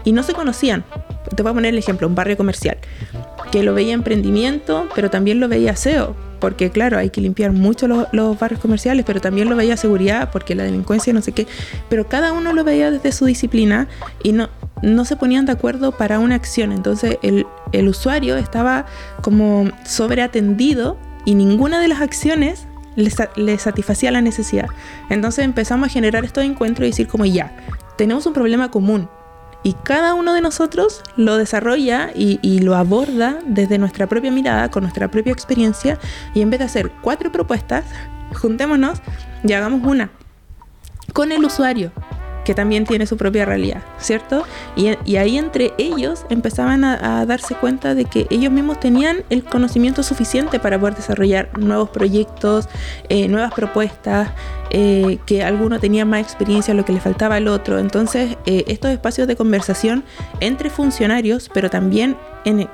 y 0.04 0.12
no 0.12 0.22
se 0.22 0.32
conocían. 0.32 0.84
Te 1.36 1.42
voy 1.42 1.52
a 1.52 1.54
poner 1.54 1.72
el 1.72 1.78
ejemplo, 1.78 2.08
un 2.08 2.14
barrio 2.14 2.36
comercial 2.36 2.78
que 3.52 3.62
lo 3.62 3.74
veía 3.74 3.92
emprendimiento, 3.92 4.88
pero 4.94 5.10
también 5.10 5.38
lo 5.38 5.46
veía 5.46 5.76
SEO, 5.76 6.16
porque 6.40 6.70
claro, 6.70 6.96
hay 6.96 7.10
que 7.10 7.20
limpiar 7.20 7.52
mucho 7.52 7.86
los, 7.86 8.38
barrios 8.40 8.60
comerciales, 8.60 9.04
pero 9.04 9.20
también 9.20 9.48
lo 9.50 9.54
veía 9.54 9.76
seguridad, 9.76 10.30
porque 10.32 10.54
la 10.54 10.64
delincuencia, 10.64 11.12
no 11.12 11.20
sé 11.20 11.32
qué, 11.32 11.46
pero 11.90 12.08
cada 12.08 12.32
uno 12.32 12.54
lo 12.54 12.64
veía 12.64 12.90
desde 12.90 13.12
su 13.12 13.26
disciplina 13.26 13.88
y 14.22 14.32
no, 14.32 14.48
no 14.80 15.04
se 15.04 15.16
ponían 15.16 15.44
de 15.44 15.52
acuerdo 15.52 15.92
para 15.92 16.18
una 16.18 16.34
acción, 16.34 16.72
entonces 16.72 17.18
el, 17.22 17.46
el 17.72 17.88
usuario 17.88 18.38
estaba 18.38 18.86
como 19.20 19.70
sobreatendido 19.84 20.96
y 21.26 21.34
ninguna 21.34 21.78
de 21.78 21.88
las 21.88 22.00
acciones 22.00 22.66
le, 22.96 23.10
le, 23.36 23.58
satisfacía 23.58 24.10
la 24.10 24.22
necesidad. 24.22 24.68
Entonces 25.10 25.44
empezamos 25.44 25.88
a 25.88 25.92
generar 25.92 26.24
estos 26.24 26.42
encuentros 26.42 26.86
y 26.86 26.90
decir 26.90 27.06
como 27.06 27.26
ya, 27.26 27.54
tenemos 27.96 28.24
un 28.24 28.32
problema 28.32 28.70
común, 28.70 29.08
y 29.62 29.74
cada 29.74 30.14
uno 30.14 30.34
de 30.34 30.40
nosotros 30.40 31.02
lo 31.16 31.36
desarrolla 31.36 32.10
y, 32.14 32.58
lo 32.60 32.76
aborda 32.76 33.38
desde 33.46 33.78
nuestra 33.78 34.06
propia 34.06 34.30
mirada, 34.30 34.70
con 34.70 34.82
nuestra 34.82 35.10
propia 35.10 35.32
experiencia, 35.32 35.98
y 36.34 36.40
en 36.40 36.50
vez 36.50 36.60
de 36.60 36.66
hacer 36.66 36.92
cuatro 37.02 37.32
propuestas, 37.32 37.84
juntémonos 38.34 39.00
y 39.44 39.52
hagamos 39.52 39.86
una 39.86 40.10
con 41.12 41.32
el 41.32 41.44
usuario, 41.44 41.92
que 42.44 42.54
también 42.54 42.84
tiene 42.84 43.06
su 43.06 43.16
propia 43.16 43.44
realidad, 43.44 43.82
¿cierto? 43.98 44.44
Y, 44.76 45.16
ahí 45.16 45.38
entre 45.38 45.72
ellos 45.78 46.24
empezaban 46.30 46.84
a, 46.84 47.24
darse 47.26 47.54
cuenta 47.54 47.94
de 47.94 48.04
que 48.04 48.26
ellos 48.30 48.52
mismos 48.52 48.80
tenían 48.80 49.24
el 49.30 49.44
conocimiento 49.44 50.02
suficiente 50.02 50.58
para 50.58 50.78
poder 50.78 50.96
desarrollar 50.96 51.56
nuevos 51.58 51.90
proyectos, 51.90 52.68
eh, 53.08 53.28
nuevas 53.28 53.52
propuestas, 53.52 54.30
eh, 54.70 55.18
que 55.26 55.42
alguno 55.42 55.78
tenía 55.78 56.04
más 56.04 56.20
experiencia, 56.20 56.74
lo 56.74 56.84
que 56.84 56.92
le 56.92 57.00
faltaba 57.00 57.36
al 57.36 57.46
otro. 57.48 57.78
Entonces, 57.78 58.36
eh, 58.46 58.64
estos 58.66 58.90
espacios 58.90 59.28
de 59.28 59.36
conversación 59.36 60.02
entre 60.40 60.70
funcionarios, 60.70 61.50
pero 61.52 61.70
también 61.70 62.16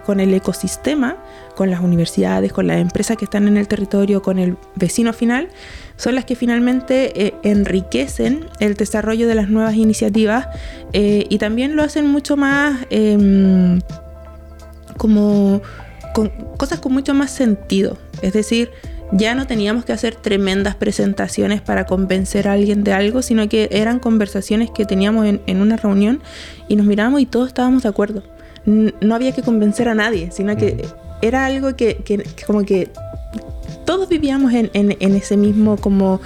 con 0.07 0.21
el 0.21 0.33
ecosistema, 0.33 1.17
con 1.55 1.71
las 1.71 1.81
universidades, 1.81 2.53
con 2.53 2.67
las 2.67 2.79
empresas 2.79 3.17
que 3.17 3.25
están 3.25 3.49
en 3.49 3.59
el 3.59 3.69
territorio, 3.69 4.23
con 4.23 4.39
el 4.39 4.57
vecino 4.77 5.13
final, 5.13 5.49
son 5.99 6.15
las 6.15 6.25
que 6.25 6.37
finalmente 6.37 7.27
eh, 7.27 7.35
enriquecen 7.43 8.47
el 8.61 8.75
desarrollo 8.75 9.27
de 9.27 9.35
las 9.35 9.51
nuevas 9.51 9.75
iniciativas 9.75 10.47
eh, 10.93 11.27
y 11.29 11.39
también 11.39 11.75
lo 11.75 11.83
hacen 11.83 12.07
mucho 12.07 12.37
más 12.37 12.87
em, 12.89 13.81
como 14.97 15.61
con 16.15 16.29
cosas 16.57 16.79
con 16.79 16.93
mucho 16.93 17.15
más 17.15 17.33
sentido. 17.33 17.99
Es 18.23 18.33
decir, 18.33 18.71
ya 19.11 19.35
no 19.35 19.47
teníamos 19.49 19.85
que 19.85 19.93
hacer 19.93 20.15
tremendas 20.15 20.77
presentaciones 20.77 21.63
para 21.63 21.85
convencer 21.85 22.47
a 22.47 22.53
alguien 22.53 22.85
de 22.85 22.93
algo, 22.93 23.21
sino 23.21 23.49
que 23.49 23.69
eran 23.73 23.99
conversaciones 23.99 24.71
que 24.71 24.85
teníamos 24.85 25.27
en, 25.27 25.61
una 25.61 25.77
reunión 25.77 26.21
y 26.69 26.77
nos 26.77 26.87
mirábamos 26.87 27.21
y 27.21 27.27
todos 27.27 27.49
estábamos 27.49 27.83
de 27.83 27.89
acuerdo. 27.89 28.23
No 28.67 29.15
había 29.15 29.33
que 29.33 29.43
convencer 29.43 29.89
a 29.89 29.95
nadie, 29.95 30.31
sino 30.31 30.57
que 30.57 30.85
era 31.23 31.47
algo 31.47 31.75
que, 31.75 31.97
que 31.97 32.23
como 32.47 32.65
que 32.65 32.91
todos 33.89 34.11
vivíamos 34.11 34.53
en, 34.53 34.69
ese 35.01 35.39
mismo 35.39 35.79
como 35.79 36.21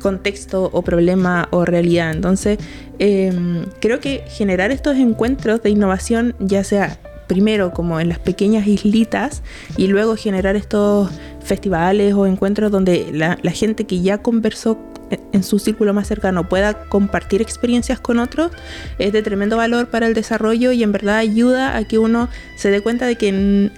contexto 0.00 0.70
o 0.72 0.82
problema 0.82 1.48
o 1.50 1.64
realidad. 1.64 2.12
Entonces, 2.12 2.60
em, 3.00 3.64
creo 3.80 3.98
que 3.98 4.22
generar 4.28 4.70
estos 4.70 4.96
encuentros 4.96 5.60
de 5.64 5.70
innovación, 5.70 6.36
ya 6.38 6.62
sea 6.62 7.00
primero 7.26 7.72
como 7.72 7.98
en 7.98 8.08
las 8.08 8.20
pequeñas 8.20 8.68
islitas 8.68 9.42
y 9.76 9.88
luego 9.88 10.14
generar 10.14 10.54
estos 10.54 11.10
festivales 11.42 12.14
o 12.14 12.24
encuentros 12.24 12.70
donde 12.70 13.08
la, 13.12 13.36
la 13.42 13.50
gente 13.50 13.82
que 13.82 14.00
ya 14.00 14.18
conversó 14.18 14.78
en 15.10 15.42
su 15.42 15.58
círculo 15.58 15.94
más 15.94 16.08
cercano 16.08 16.48
pueda 16.48 16.84
compartir 16.84 17.42
experiencias 17.42 18.00
con 18.00 18.18
otros 18.18 18.52
es 18.98 19.12
de 19.12 19.22
tremendo 19.22 19.56
valor 19.56 19.88
para 19.88 20.06
el 20.06 20.14
desarrollo 20.14 20.72
y 20.72 20.82
en 20.82 20.92
verdad 20.92 21.16
ayuda 21.16 21.76
a 21.76 21.84
que 21.84 21.98
uno 21.98 22.28
se 22.56 22.70
dé 22.70 22.80
cuenta 22.80 23.06
de 23.06 23.16
que 23.16 23.32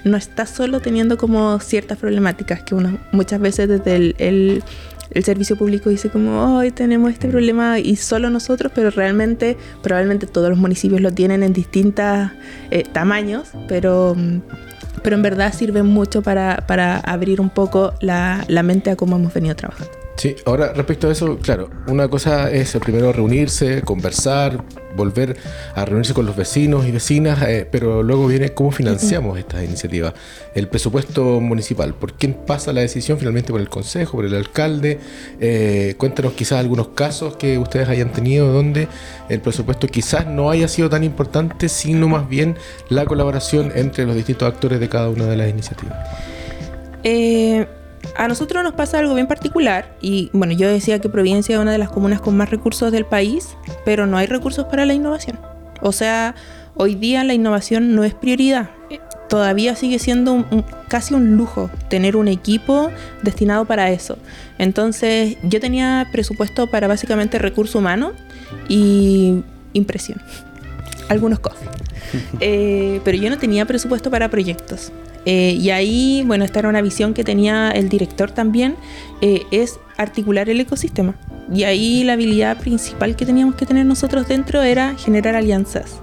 no 0.05 0.17
está 0.17 0.47
solo 0.47 0.81
teniendo 0.81 1.17
como 1.17 1.59
ciertas 1.61 1.99
problemáticas 1.99 2.63
que 2.63 2.75
uno 2.75 2.99
muchas 3.13 3.41
veces 3.41 3.69
desde 3.69 4.15
el, 4.19 4.63
servicio 5.25 5.57
público 5.57 5.91
dice 5.91 6.09
como 6.09 6.57
hoy 6.57 6.71
tenemos 6.71 7.13
este 7.13 7.27
problema 7.27 7.81
y 7.81 7.97
solo 7.97 8.31
nosotros 8.31 8.71
pero 8.73 8.91
realmente 8.91 9.57
probablemente 9.83 10.29
todos 10.29 10.49
los 10.51 10.59
municipios 10.59 11.01
lo 11.01 11.11
tienen 11.11 11.43
en 11.43 11.53
distintos 11.53 12.31
eh, 12.71 12.85
tamaños 12.93 13.49
pero 13.67 14.17
pero 15.03 15.17
en 15.17 15.23
verdad 15.23 15.53
sirve 15.53 15.83
mucho 15.83 16.23
para, 16.23 16.55
abrir 16.99 17.41
un 17.41 17.51
poco 17.51 17.95
la, 18.01 18.45
la 18.49 18.63
mente 18.63 18.91
a 18.91 18.97
cómo 18.97 19.17
hemos 19.17 19.33
venido 19.33 19.57
trabajando. 19.57 20.00
Sí, 20.17 20.37
ahora 20.45 20.73
respecto 20.75 21.09
a 21.09 21.13
eso, 21.13 21.39
claro, 21.39 21.71
una 21.87 22.09
cosa 22.09 22.51
es 22.51 22.77
primero 22.83 23.11
reunirse, 23.11 23.81
conversar, 23.83 24.63
volver 24.95 25.37
a 25.75 25.85
reunirse 25.85 26.13
con 26.13 26.27
los 26.27 26.37
vecinos 26.37 26.87
y 26.87 26.91
vecinas, 26.91 27.41
eh, 27.43 27.67
pero 27.71 28.03
luego 28.03 28.27
viene 28.27 28.51
cómo 28.51 28.71
financiamos 28.71 29.39
estas 29.39 29.65
iniciativas. 29.65 30.13
El 30.55 30.69
presupuesto 30.69 31.41
municipal, 31.41 31.95
¿por 31.95 32.13
quién 32.15 32.35
pasa 32.35 32.73
la 32.73 32.83
decisión 32.83 33.19
finalmente 33.19 33.51
por 33.51 33.63
el 33.63 33.71
consejo, 33.71 34.19
por 34.19 34.27
el 34.27 34.35
alcalde? 34.35 34.99
Eh, 35.41 35.95
cuéntanos 35.97 36.35
quizás 36.35 36.59
algunos 36.61 36.89
casos 36.89 37.37
que 37.37 37.57
ustedes 37.57 37.89
hayan 37.89 38.13
tenido 38.13 38.53
donde 38.53 38.89
el 39.31 39.41
presupuesto 39.41 39.87
quizás 39.87 40.27
no 40.27 40.51
haya 40.51 40.69
sido 40.69 40.91
tan 40.91 41.03
importante, 41.03 41.71
sino 41.71 42.09
más 42.09 42.29
bien 42.29 42.57
la 42.91 43.07
colaboración 43.07 43.73
entre 43.75 44.05
los 44.05 44.15
distintos 44.15 44.53
actores 44.53 44.81
de 44.81 44.89
cada 44.91 45.09
una 45.09 45.25
de 45.25 45.37
las 45.37 45.49
iniciativas. 45.49 45.97
Eh 47.03 47.67
a 48.17 48.29
nosotros 48.29 48.63
nos 48.63 48.75
pasa 48.75 48.99
algo 48.99 49.15
bien 49.15 49.27
particular 49.27 49.97
y 50.01 50.31
bueno, 50.33 50.53
yo 50.53 50.69
decía 50.69 50.99
que 50.99 51.09
Providencia 51.09 51.57
es 51.57 51.63
una 51.63 51.73
de 51.73 51.79
las 51.79 51.91
comunas 51.91 52.21
con 52.21 52.37
más 52.37 52.51
recursos 52.51 52.93
del 52.93 53.05
país, 53.05 53.57
pero 53.85 54.07
no 54.07 54.17
hay 54.17 54.27
recursos 54.27 54.67
para 54.67 54.85
la 54.85 54.95
innovación. 54.95 55.39
O 55.81 55.93
sea, 55.93 56.35
hoy 56.75 56.95
día 56.95 57.25
la 57.25 57.35
innovación 57.35 57.95
no 57.95 58.05
es 58.05 58.15
prioridad. 58.15 58.71
Todavía 59.29 59.77
sigue 59.77 59.99
siendo 59.99 60.45
casi 60.89 61.15
un 61.15 61.37
lujo 61.37 61.71
tener 61.89 62.17
un 62.17 62.27
equipo 62.27 62.91
destinado 63.23 63.65
para 63.65 63.91
eso. 63.91 64.19
Entonces 64.59 65.37
yo 65.45 65.61
tenía 65.61 66.09
presupuesto 66.11 66.67
para 66.67 66.89
básicamente 66.89 67.39
recurso 67.39 67.79
humano 67.79 68.13
y 68.69 69.45
impresión. 69.73 70.21
Algunos 71.11 71.41
cosas. 71.41 71.69
Eh, 72.41 73.01
pero 73.05 73.17
yo 73.19 73.31
no 73.31 73.39
tenía 73.39 73.67
presupuesto 73.67 74.11
para 74.11 74.31
proyectos. 74.31 74.91
Eh, 75.27 75.57
y 75.61 75.71
ahí, 75.71 76.25
bueno, 76.27 76.45
esta 76.45 76.59
era 76.59 76.69
una 76.69 76.81
visión 76.81 77.15
que 77.15 77.23
tenía 77.23 77.71
el 77.71 77.89
director 77.89 78.33
también, 78.33 78.75
eh, 79.21 79.43
es 79.53 79.79
articular 79.97 80.49
el 80.49 80.59
ecosistema. 80.59 81.15
Y 81.53 81.65
ahí 81.65 82.03
la 82.03 82.15
habilidad 82.15 82.57
principal 82.59 83.15
que 83.15 83.27
teníamos 83.27 83.55
que 83.55 83.67
tener 83.67 83.87
nosotros 83.87 84.27
dentro 84.27 84.63
era 84.63 84.97
generar 84.97 85.37
alianzas. 85.37 86.01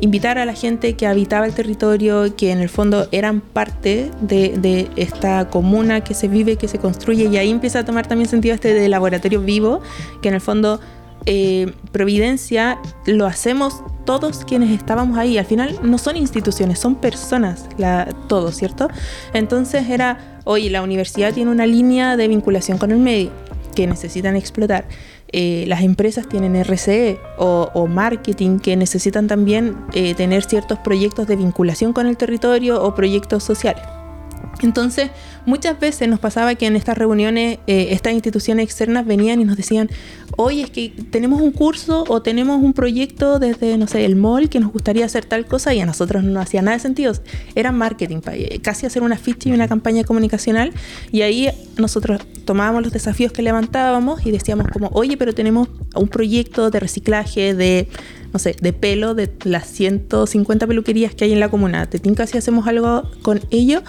invitar 0.00 0.38
a 0.38 0.46
la 0.46 0.54
gente 0.54 0.94
que 0.94 1.06
habitaba 1.06 1.44
el 1.44 1.52
territorio, 1.52 2.34
que 2.34 2.50
en 2.50 2.60
el 2.60 2.68
fondo 2.68 3.08
eran 3.12 3.40
parte 3.40 4.10
de, 4.22 4.56
de, 4.56 4.88
esta 4.96 5.50
comuna 5.50 6.02
que 6.02 6.14
se 6.14 6.28
vive, 6.28 6.56
que 6.56 6.66
se 6.68 6.78
construye, 6.78 7.24
y 7.26 7.36
ahí 7.36 7.50
empieza 7.50 7.80
a 7.80 7.84
tomar 7.84 8.06
también 8.06 8.28
sentido 8.28 8.54
este 8.54 8.72
de 8.72 8.88
laboratorio 8.88 9.42
vivo, 9.42 9.82
que 10.22 10.28
en 10.28 10.34
el 10.34 10.40
fondo 10.40 10.80
eh, 11.26 11.72
Providencia 11.92 12.78
lo 13.06 13.26
hacemos 13.26 13.82
todos 14.04 14.44
quienes 14.44 14.70
estábamos 14.70 15.18
ahí. 15.18 15.38
Al 15.38 15.44
final 15.44 15.78
no 15.82 15.98
son 15.98 16.16
instituciones, 16.16 16.78
son 16.78 16.96
personas, 16.96 17.68
la, 17.76 18.08
todos, 18.28 18.56
¿cierto? 18.56 18.88
Entonces 19.32 19.88
era, 19.88 20.40
oye, 20.44 20.70
la 20.70 20.82
universidad 20.82 21.32
tiene 21.32 21.50
una 21.50 21.66
línea 21.66 22.16
de 22.16 22.28
vinculación 22.28 22.78
con 22.78 22.90
el 22.90 22.98
medio 22.98 23.30
que 23.74 23.86
necesitan 23.86 24.36
explotar. 24.36 24.84
Eh, 25.34 25.64
las 25.66 25.82
empresas 25.82 26.28
tienen 26.28 26.56
RCE 26.62 27.18
o, 27.38 27.86
marketing 27.86 28.58
que 28.58 28.76
necesitan 28.76 29.28
también 29.28 29.76
eh, 29.94 30.14
tener 30.14 30.44
ciertos 30.44 30.78
proyectos 30.78 31.26
de 31.26 31.36
vinculación 31.36 31.94
con 31.94 32.06
el 32.06 32.16
territorio 32.16 32.82
o 32.82 32.94
proyectos 32.94 33.42
sociales. 33.42 33.82
Entonces, 34.60 35.10
muchas 35.46 35.78
veces 35.80 36.08
nos 36.08 36.20
pasaba 36.20 36.54
que 36.54 36.66
en 36.66 36.76
estas 36.76 36.96
reuniones 36.96 37.58
eh, 37.66 37.88
estas 37.90 38.12
instituciones 38.12 38.64
externas 38.64 39.06
venían 39.06 39.40
y 39.40 39.44
nos 39.44 39.56
decían, 39.56 39.90
oye, 40.36 40.62
es 40.62 40.70
que 40.70 40.92
tenemos 41.10 41.40
un 41.40 41.52
curso 41.52 42.04
o 42.08 42.22
tenemos 42.22 42.62
un 42.62 42.72
proyecto 42.72 43.38
desde, 43.38 43.76
no 43.78 43.86
sé, 43.86 44.04
el 44.04 44.16
mall 44.16 44.48
que 44.48 44.60
nos 44.60 44.72
gustaría 44.72 45.04
hacer 45.04 45.24
tal 45.24 45.46
cosa 45.46 45.74
y 45.74 45.80
a 45.80 45.86
nosotros 45.86 46.22
no 46.22 46.40
hacía 46.40 46.62
nada 46.62 46.76
de 46.76 46.82
sentido. 46.82 47.12
Era 47.54 47.72
marketing, 47.72 48.20
eh, 48.32 48.60
casi 48.62 48.86
hacer 48.86 49.02
una 49.02 49.16
ficha 49.16 49.48
y 49.48 49.52
una 49.52 49.68
campaña 49.68 50.04
comunicacional 50.04 50.72
y 51.10 51.22
ahí 51.22 51.48
nosotros 51.76 52.20
tomábamos 52.44 52.82
los 52.82 52.92
desafíos 52.92 53.32
que 53.32 53.42
levantábamos 53.42 54.24
y 54.26 54.30
decíamos 54.30 54.68
como, 54.68 54.88
oye, 54.92 55.16
pero 55.16 55.34
tenemos 55.34 55.68
un 55.94 56.08
proyecto 56.08 56.70
de 56.70 56.80
reciclaje, 56.80 57.54
de 57.54 57.88
no 58.32 58.38
sé, 58.38 58.56
de 58.60 58.72
pelo 58.72 59.14
de 59.14 59.30
las 59.44 59.68
150 59.68 60.66
peluquerías 60.66 61.14
que 61.14 61.24
hay 61.24 61.32
en 61.32 61.40
la 61.40 61.50
comuna. 61.50 61.88
¿Te 61.90 61.98
tinca 61.98 62.26
si 62.26 62.38
hacemos 62.38 62.66
algo 62.66 63.10
con 63.20 63.40
ello? 63.50 63.82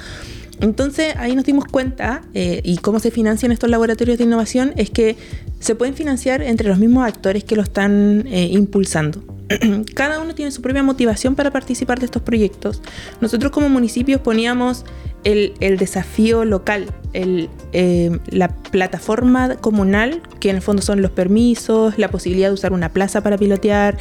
Entonces 0.64 1.14
ahí 1.18 1.36
nos 1.36 1.44
dimos 1.44 1.66
cuenta, 1.66 2.22
eh, 2.34 2.62
y 2.64 2.78
cómo 2.78 3.02
se 3.02 3.12
financian 3.12 3.52
estos 3.52 3.70
laboratorios 3.70 4.18
de 4.18 4.24
innovación, 4.24 4.72
es 4.78 4.90
que 4.90 5.18
se 5.60 5.76
pueden 5.76 5.94
financiar 5.94 6.42
entre 6.42 6.70
los 6.70 6.80
mismos 6.80 7.06
actores 7.06 7.44
que 7.44 7.58
lo 7.58 7.64
están 7.64 8.26
eh, 8.28 8.48
impulsando. 8.50 9.22
Cada 9.94 10.22
uno 10.22 10.34
tiene 10.34 10.52
su 10.52 10.62
propia 10.62 10.82
motivación 10.82 11.36
para 11.36 11.52
participar 11.52 12.00
de 12.00 12.06
estos 12.06 12.22
proyectos. 12.22 12.82
Nosotros 13.20 13.52
como 13.52 13.68
municipios 13.68 14.22
poníamos 14.22 14.86
el, 15.26 15.54
desafío 15.78 16.46
local, 16.46 16.86
eh, 17.12 18.18
la 18.30 18.48
plataforma 18.48 19.58
comunal, 19.58 20.22
que 20.40 20.50
en 20.50 20.56
el 20.56 20.62
fondo 20.62 20.82
son 20.82 21.02
los 21.02 21.12
permisos, 21.12 21.98
la 21.98 22.10
posibilidad 22.10 22.48
de 22.48 22.54
usar 22.54 22.72
una 22.72 22.88
plaza 22.88 23.22
para 23.22 23.38
pilotear, 23.38 23.98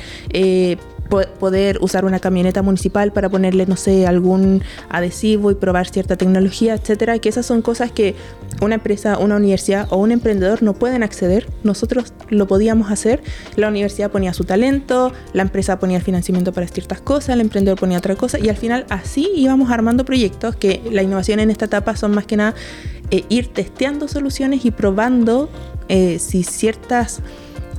poder 1.39 1.79
usar 1.81 2.05
una 2.05 2.19
camioneta 2.19 2.63
municipal 2.63 3.13
para 3.13 3.29
ponerle, 3.29 3.67
no 3.67 3.77
sé, 3.77 4.07
algún 4.07 4.63
adhesivo 4.89 5.51
y 5.51 5.55
probar 5.55 5.89
cierta 5.89 6.17
tecnología, 6.17 6.75
etcétera, 6.75 7.19
que 7.19 7.29
esas 7.29 7.47
son 7.47 7.63
cosas 7.63 7.93
que 7.93 8.15
una 8.61 8.77
empresa, 8.77 9.19
una 9.19 9.37
universidad 9.37 9.87
o 9.91 9.97
un 9.97 10.13
emprendedor 10.13 10.63
no 10.63 10.75
pueden 10.75 11.03
acceder. 11.03 11.49
Nosotros 11.63 12.13
lo 12.29 12.47
podíamos 12.47 12.91
hacer. 12.91 13.23
La 13.57 13.69
universidad 13.69 14.11
ponía 14.11 14.33
su 14.33 14.45
talento, 14.45 15.13
la 15.33 15.43
empresa 15.43 15.79
ponía 15.79 15.99
el 15.99 16.03
financiamiento 16.03 16.53
para 16.53 16.67
ciertas 16.67 17.01
cosas, 17.01 17.31
el 17.31 17.41
emprendedor 17.41 17.79
ponía 17.79 17.99
otra 17.99 18.17
cosa 18.17 18.39
y 18.39 18.49
al 18.49 18.57
final 18.57 18.87
así 18.89 19.29
íbamos 19.35 19.71
armando 19.71 20.05
proyectos 20.05 20.57
que 20.57 20.83
la 20.91 21.03
innovación 21.03 21.41
en 21.41 21.51
esta 21.51 21.67
etapa 21.67 21.97
son 21.97 22.13
más 22.15 22.27
que 22.27 22.37
nada 22.37 22.55
eh, 23.11 23.25
ir 23.29 23.49
testeando 23.49 24.09
soluciones 24.09 24.65
y 24.65 24.71
probando 24.71 25.51
eh, 25.89 26.19
si 26.19 26.43
ciertas 26.45 27.21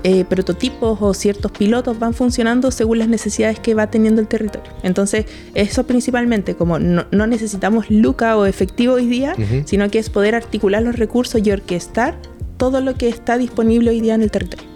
eh, 0.04 0.26
prototipos 0.26 0.98
o 1.02 1.14
ciertos 1.14 1.52
pilotos 1.52 1.98
van 1.98 2.14
funcionando 2.14 2.72
según 2.72 3.00
las 3.00 3.08
necesidades 3.08 3.60
que 3.60 3.74
va 3.74 3.88
teniendo 3.88 4.22
el 4.22 4.28
territorio. 4.28 4.72
Entonces, 4.84 5.26
eso 5.56 5.86
principalmente, 5.86 6.56
como 6.56 6.78
no, 6.80 7.06
necesitamos 7.28 7.90
luca 7.90 8.36
o 8.38 8.46
efectivo 8.46 8.96
hoy 8.96 9.08
día, 9.08 9.36
sino 9.66 9.90
que 9.90 10.00
es 10.00 10.10
poder 10.10 10.36
articular 10.36 10.84
los 10.84 10.98
recursos 10.98 11.42
y 11.46 11.52
orquestar 11.52 12.18
todo 12.58 12.82
lo 12.82 12.96
que 12.96 13.08
está 13.08 13.38
disponible 13.38 13.92
hoy 13.92 14.02
día 14.02 14.16
en 14.16 14.22
el 14.22 14.32
territorio. 14.32 14.74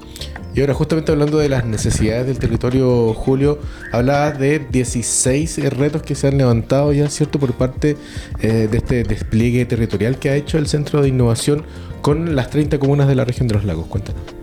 Y 0.56 0.62
ahora, 0.62 0.74
justamente 0.74 1.12
hablando 1.12 1.38
de 1.38 1.50
las 1.50 1.66
necesidades 1.66 2.26
del 2.26 2.40
territorio, 2.40 3.14
Julio, 3.14 3.60
hablabas 3.92 4.40
de 4.40 4.58
16 4.58 5.70
retos 5.72 6.02
que 6.02 6.16
se 6.16 6.30
han 6.30 6.38
levantado 6.38 6.92
ya, 6.94 7.10
¿cierto?, 7.10 7.38
por 7.38 7.54
parte 7.54 7.96
eh, 8.40 8.68
de 8.72 8.78
este 8.78 9.04
despliegue 9.04 9.66
territorial 9.66 10.18
que 10.18 10.32
ha 10.32 10.36
hecho 10.36 10.58
el 10.58 10.68
Centro 10.68 11.04
de 11.04 11.10
Innovación 11.10 11.64
con 12.02 12.36
las 12.36 12.50
30 12.50 12.80
comunas 12.80 13.08
de 13.08 13.14
la 13.14 13.24
región 13.24 13.48
de 13.48 13.54
los 13.54 13.66
lagos. 13.66 13.86
Cuéntanos. 13.86 14.37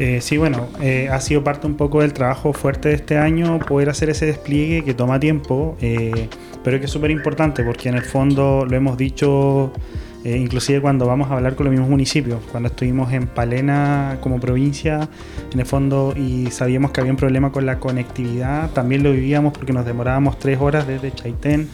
Eh, 0.00 0.22
sí, 0.22 0.38
bueno, 0.38 0.66
eh, 0.80 1.10
ha 1.12 1.20
sido 1.20 1.44
parte 1.44 1.66
un 1.66 1.74
poco 1.74 2.00
del 2.00 2.14
trabajo 2.14 2.54
fuerte 2.54 2.88
de 2.88 2.94
este 2.94 3.18
año 3.18 3.58
poder 3.58 3.90
hacer 3.90 4.08
ese 4.08 4.24
despliegue 4.24 4.82
que 4.82 4.94
toma 4.94 5.20
tiempo, 5.20 5.76
eh, 5.82 6.30
pero 6.64 6.78
que 6.78 6.86
es 6.86 6.90
súper 6.90 7.10
importante 7.10 7.62
porque 7.62 7.90
en 7.90 7.96
el 7.96 8.02
fondo 8.02 8.64
lo 8.64 8.74
hemos 8.74 8.96
dicho 8.96 9.72
inclusive 10.22 10.82
cuando 10.82 11.06
vamos 11.06 11.30
a 11.30 11.36
hablar 11.36 11.54
con 11.54 11.64
los 11.64 11.72
mismos 11.72 11.88
municipios, 11.88 12.40
cuando 12.50 12.68
estuvimos 12.68 13.10
en 13.12 13.26
Palena 13.26 14.18
como 14.20 14.38
provincia, 14.38 15.08
en 15.50 15.60
el 15.60 15.64
fondo, 15.64 16.12
y 16.14 16.50
sabíamos 16.50 16.90
que 16.90 17.00
había 17.00 17.12
un 17.12 17.16
problema 17.16 17.52
con 17.52 17.64
la 17.64 17.78
conectividad, 17.78 18.70
también 18.72 19.02
lo 19.02 19.12
vivíamos 19.12 19.54
porque 19.54 19.72
nos 19.72 19.86
demorábamos 19.86 20.38
tres 20.38 20.58
horas 20.60 20.86
desde 20.86 21.12
Chaitén 21.12 21.68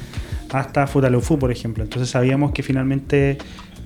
hasta 0.53 0.87
Futaleufú, 0.87 1.39
por 1.39 1.51
ejemplo. 1.51 1.83
Entonces 1.83 2.09
sabíamos 2.09 2.53
que 2.53 2.63
finalmente 2.63 3.39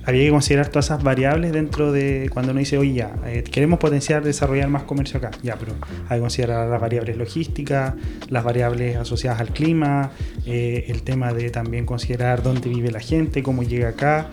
había 0.05 0.23
que 0.23 0.29
considerar 0.31 0.69
todas 0.69 0.85
esas 0.85 1.03
variables 1.03 1.51
dentro 1.51 1.91
de 1.91 2.29
cuando 2.31 2.51
uno 2.51 2.59
dice, 2.59 2.77
oye, 2.77 2.93
ya, 2.93 3.15
eh, 3.25 3.43
queremos 3.43 3.79
potenciar, 3.79 4.23
desarrollar 4.23 4.67
más 4.67 4.83
comercio 4.83 5.19
acá. 5.19 5.31
Ya, 5.43 5.57
pero 5.57 5.73
hay 6.09 6.17
que 6.17 6.21
considerar 6.21 6.67
las 6.69 6.81
variables 6.81 7.17
logísticas, 7.17 7.93
las 8.29 8.43
variables 8.43 8.97
asociadas 8.97 9.39
al 9.39 9.49
clima, 9.49 10.11
eh, 10.45 10.85
el 10.87 11.03
tema 11.03 11.33
de 11.33 11.49
también 11.49 11.85
considerar 11.85 12.41
dónde 12.41 12.69
vive 12.69 12.91
la 12.91 12.99
gente, 12.99 13.43
cómo 13.43 13.63
llega 13.63 13.89
acá. 13.89 14.29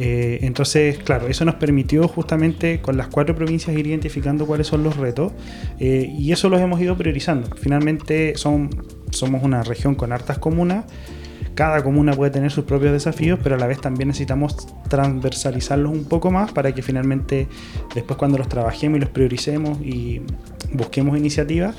Eh, 0.00 0.40
entonces, 0.42 0.98
claro, 0.98 1.28
eso 1.28 1.44
nos 1.44 1.54
permitió 1.54 2.08
justamente 2.08 2.80
con 2.80 2.96
las 2.96 3.06
cuatro 3.06 3.36
provincias 3.36 3.76
ir 3.76 3.86
identificando 3.86 4.44
cuáles 4.44 4.66
son 4.66 4.82
los 4.82 4.96
retos 4.96 5.32
y 5.78 6.32
eso 6.32 6.48
los 6.48 6.60
hemos 6.60 6.80
ido 6.80 6.96
priorizando. 6.96 7.48
Finalmente 7.56 8.32
son, 8.36 8.70
somos 9.10 9.44
una 9.44 9.62
región 9.62 9.94
con 9.94 10.12
hartas 10.12 10.38
comunas 10.38 10.86
cada 11.54 11.82
comuna 11.82 12.12
puede 12.12 12.30
tener 12.30 12.50
sus 12.50 12.64
propios 12.64 12.92
desafíos, 12.92 13.38
pero 13.42 13.54
a 13.54 13.58
la 13.58 13.66
vez 13.66 13.80
también 13.80 14.08
necesitamos 14.08 14.66
transversalizarlos 14.88 15.92
un 15.92 16.04
poco 16.04 16.30
más 16.30 16.52
para 16.52 16.72
que 16.72 16.82
finalmente 16.82 17.48
después 17.94 18.16
cuando 18.18 18.38
los 18.38 18.48
trabajemos 18.48 18.98
y 18.98 19.00
los 19.00 19.10
prioricemos 19.10 19.80
y 19.80 20.22
busquemos 20.72 21.16
iniciativas, 21.16 21.76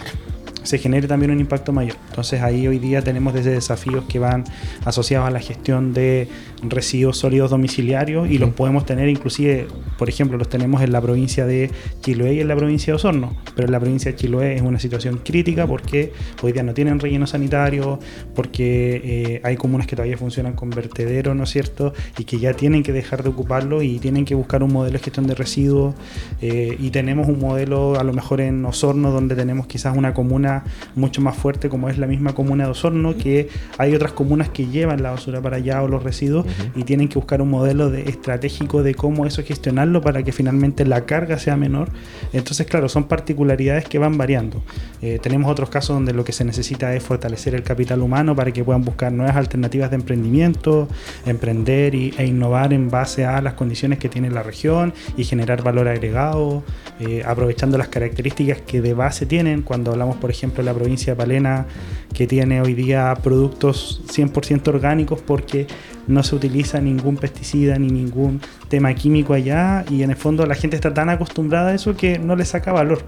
se 0.65 0.77
genere 0.77 1.07
también 1.07 1.31
un 1.31 1.39
impacto 1.39 1.71
mayor. 1.71 1.95
Entonces 2.09 2.41
ahí 2.41 2.67
hoy 2.67 2.79
día 2.79 3.01
tenemos 3.01 3.33
desde 3.33 3.51
desafíos 3.51 4.05
que 4.05 4.19
van 4.19 4.43
asociados 4.83 5.27
a 5.27 5.31
la 5.31 5.39
gestión 5.39 5.93
de 5.93 6.27
residuos 6.63 7.17
sólidos 7.17 7.51
domiciliarios 7.51 8.29
y 8.29 8.37
los 8.37 8.49
podemos 8.51 8.85
tener 8.85 9.07
inclusive, 9.09 9.67
por 9.97 10.09
ejemplo, 10.09 10.37
los 10.37 10.49
tenemos 10.49 10.81
en 10.81 10.91
la 10.91 11.01
provincia 11.01 11.45
de 11.45 11.69
Chiloé 12.01 12.35
y 12.35 12.39
en 12.41 12.47
la 12.47 12.55
provincia 12.55 12.91
de 12.91 12.95
Osorno, 12.95 13.35
pero 13.55 13.67
en 13.67 13.71
la 13.71 13.79
provincia 13.79 14.11
de 14.11 14.17
Chiloé 14.17 14.55
es 14.55 14.61
una 14.61 14.79
situación 14.79 15.21
crítica 15.23 15.67
porque 15.67 16.13
hoy 16.41 16.51
día 16.51 16.63
no 16.63 16.73
tienen 16.73 16.99
relleno 16.99 17.27
sanitario, 17.27 17.99
porque 18.33 19.01
eh, 19.03 19.41
hay 19.43 19.55
comunas 19.57 19.87
que 19.87 19.95
todavía 19.95 20.17
funcionan 20.17 20.53
con 20.53 20.69
vertedero, 20.69 21.35
¿no 21.35 21.43
es 21.43 21.49
cierto? 21.49 21.93
Y 22.17 22.23
que 22.23 22.39
ya 22.39 22.53
tienen 22.53 22.83
que 22.83 22.91
dejar 22.91 23.23
de 23.23 23.29
ocuparlo 23.29 23.81
y 23.81 23.99
tienen 23.99 24.25
que 24.25 24.35
buscar 24.35 24.63
un 24.63 24.73
modelo 24.73 24.97
de 24.97 25.03
gestión 25.03 25.27
de 25.27 25.35
residuos 25.35 25.95
eh, 26.41 26.75
y 26.79 26.89
tenemos 26.89 27.27
un 27.27 27.39
modelo 27.39 27.99
a 27.99 28.03
lo 28.03 28.13
mejor 28.13 28.41
en 28.41 28.65
Osorno 28.65 29.11
donde 29.11 29.35
tenemos 29.35 29.67
quizás 29.67 29.95
una 29.95 30.13
comuna 30.13 30.54
mucho 30.95 31.21
más 31.21 31.35
fuerte 31.35 31.69
como 31.69 31.89
es 31.89 31.97
la 31.97 32.07
misma 32.07 32.33
comuna 32.33 32.65
de 32.65 32.71
Osorno, 32.71 33.17
que 33.17 33.49
hay 33.77 33.95
otras 33.95 34.11
comunas 34.13 34.49
que 34.49 34.67
llevan 34.67 35.03
la 35.03 35.11
basura 35.11 35.41
para 35.41 35.57
allá 35.57 35.81
o 35.83 35.87
los 35.87 36.03
residuos 36.03 36.45
y 36.75 36.83
tienen 36.83 37.07
que 37.07 37.15
buscar 37.15 37.41
un 37.41 37.49
modelo 37.49 37.89
de, 37.89 38.03
estratégico 38.03 38.83
de 38.83 38.95
cómo 38.95 39.25
eso 39.25 39.43
gestionarlo 39.43 40.01
para 40.01 40.23
que 40.23 40.31
finalmente 40.31 40.85
la 40.85 41.05
carga 41.05 41.37
sea 41.37 41.57
menor. 41.57 41.89
Entonces, 42.33 42.67
claro, 42.67 42.89
son 42.89 43.05
particularidades 43.05 43.85
que 43.85 43.99
van 43.99 44.17
variando. 44.17 44.61
Eh, 45.01 45.19
tenemos 45.21 45.51
otros 45.51 45.69
casos 45.69 45.95
donde 45.95 46.13
lo 46.13 46.23
que 46.23 46.31
se 46.31 46.45
necesita 46.45 46.95
es 46.95 47.03
fortalecer 47.03 47.55
el 47.55 47.63
capital 47.63 48.01
humano 48.01 48.35
para 48.35 48.51
que 48.51 48.63
puedan 48.63 48.83
buscar 48.83 49.11
nuevas 49.11 49.35
alternativas 49.35 49.89
de 49.89 49.95
emprendimiento, 49.95 50.87
emprender 51.25 51.95
y, 51.95 52.13
e 52.17 52.25
innovar 52.25 52.73
en 52.73 52.89
base 52.89 53.25
a 53.25 53.41
las 53.41 53.53
condiciones 53.53 53.99
que 53.99 54.09
tiene 54.09 54.29
la 54.29 54.43
región 54.43 54.93
y 55.17 55.23
generar 55.23 55.63
valor 55.63 55.87
agregado, 55.87 56.63
eh, 56.99 57.23
aprovechando 57.25 57.77
las 57.77 57.87
características 57.87 58.61
que 58.61 58.81
de 58.81 58.93
base 58.93 59.25
tienen 59.25 59.61
cuando 59.61 59.91
hablamos, 59.91 60.17
por 60.17 60.29
ejemplo, 60.29 60.44
ejemplo, 60.45 60.63
la 60.63 60.73
provincia 60.73 61.13
de 61.13 61.17
Palena, 61.17 61.65
que 62.13 62.27
tiene 62.27 62.61
hoy 62.61 62.75
día 62.75 63.13
productos 63.21 64.01
100% 64.07 64.67
orgánicos 64.67 65.21
porque 65.21 65.67
no 66.07 66.21
se 66.21 66.35
utiliza 66.35 66.79
ningún 66.79 67.17
pesticida 67.17 67.79
ni 67.79 67.87
ningún 67.87 68.39
tema 68.69 68.93
químico 68.93 69.33
allá 69.33 69.83
y 69.89 70.03
en 70.03 70.11
el 70.11 70.15
fondo 70.15 70.45
la 70.45 70.53
gente 70.53 70.75
está 70.75 70.93
tan 70.93 71.09
acostumbrada 71.09 71.71
a 71.71 71.73
eso 71.73 71.97
que 71.97 72.19
no 72.19 72.35
le 72.35 72.45
saca 72.45 72.71
valor. 72.71 73.01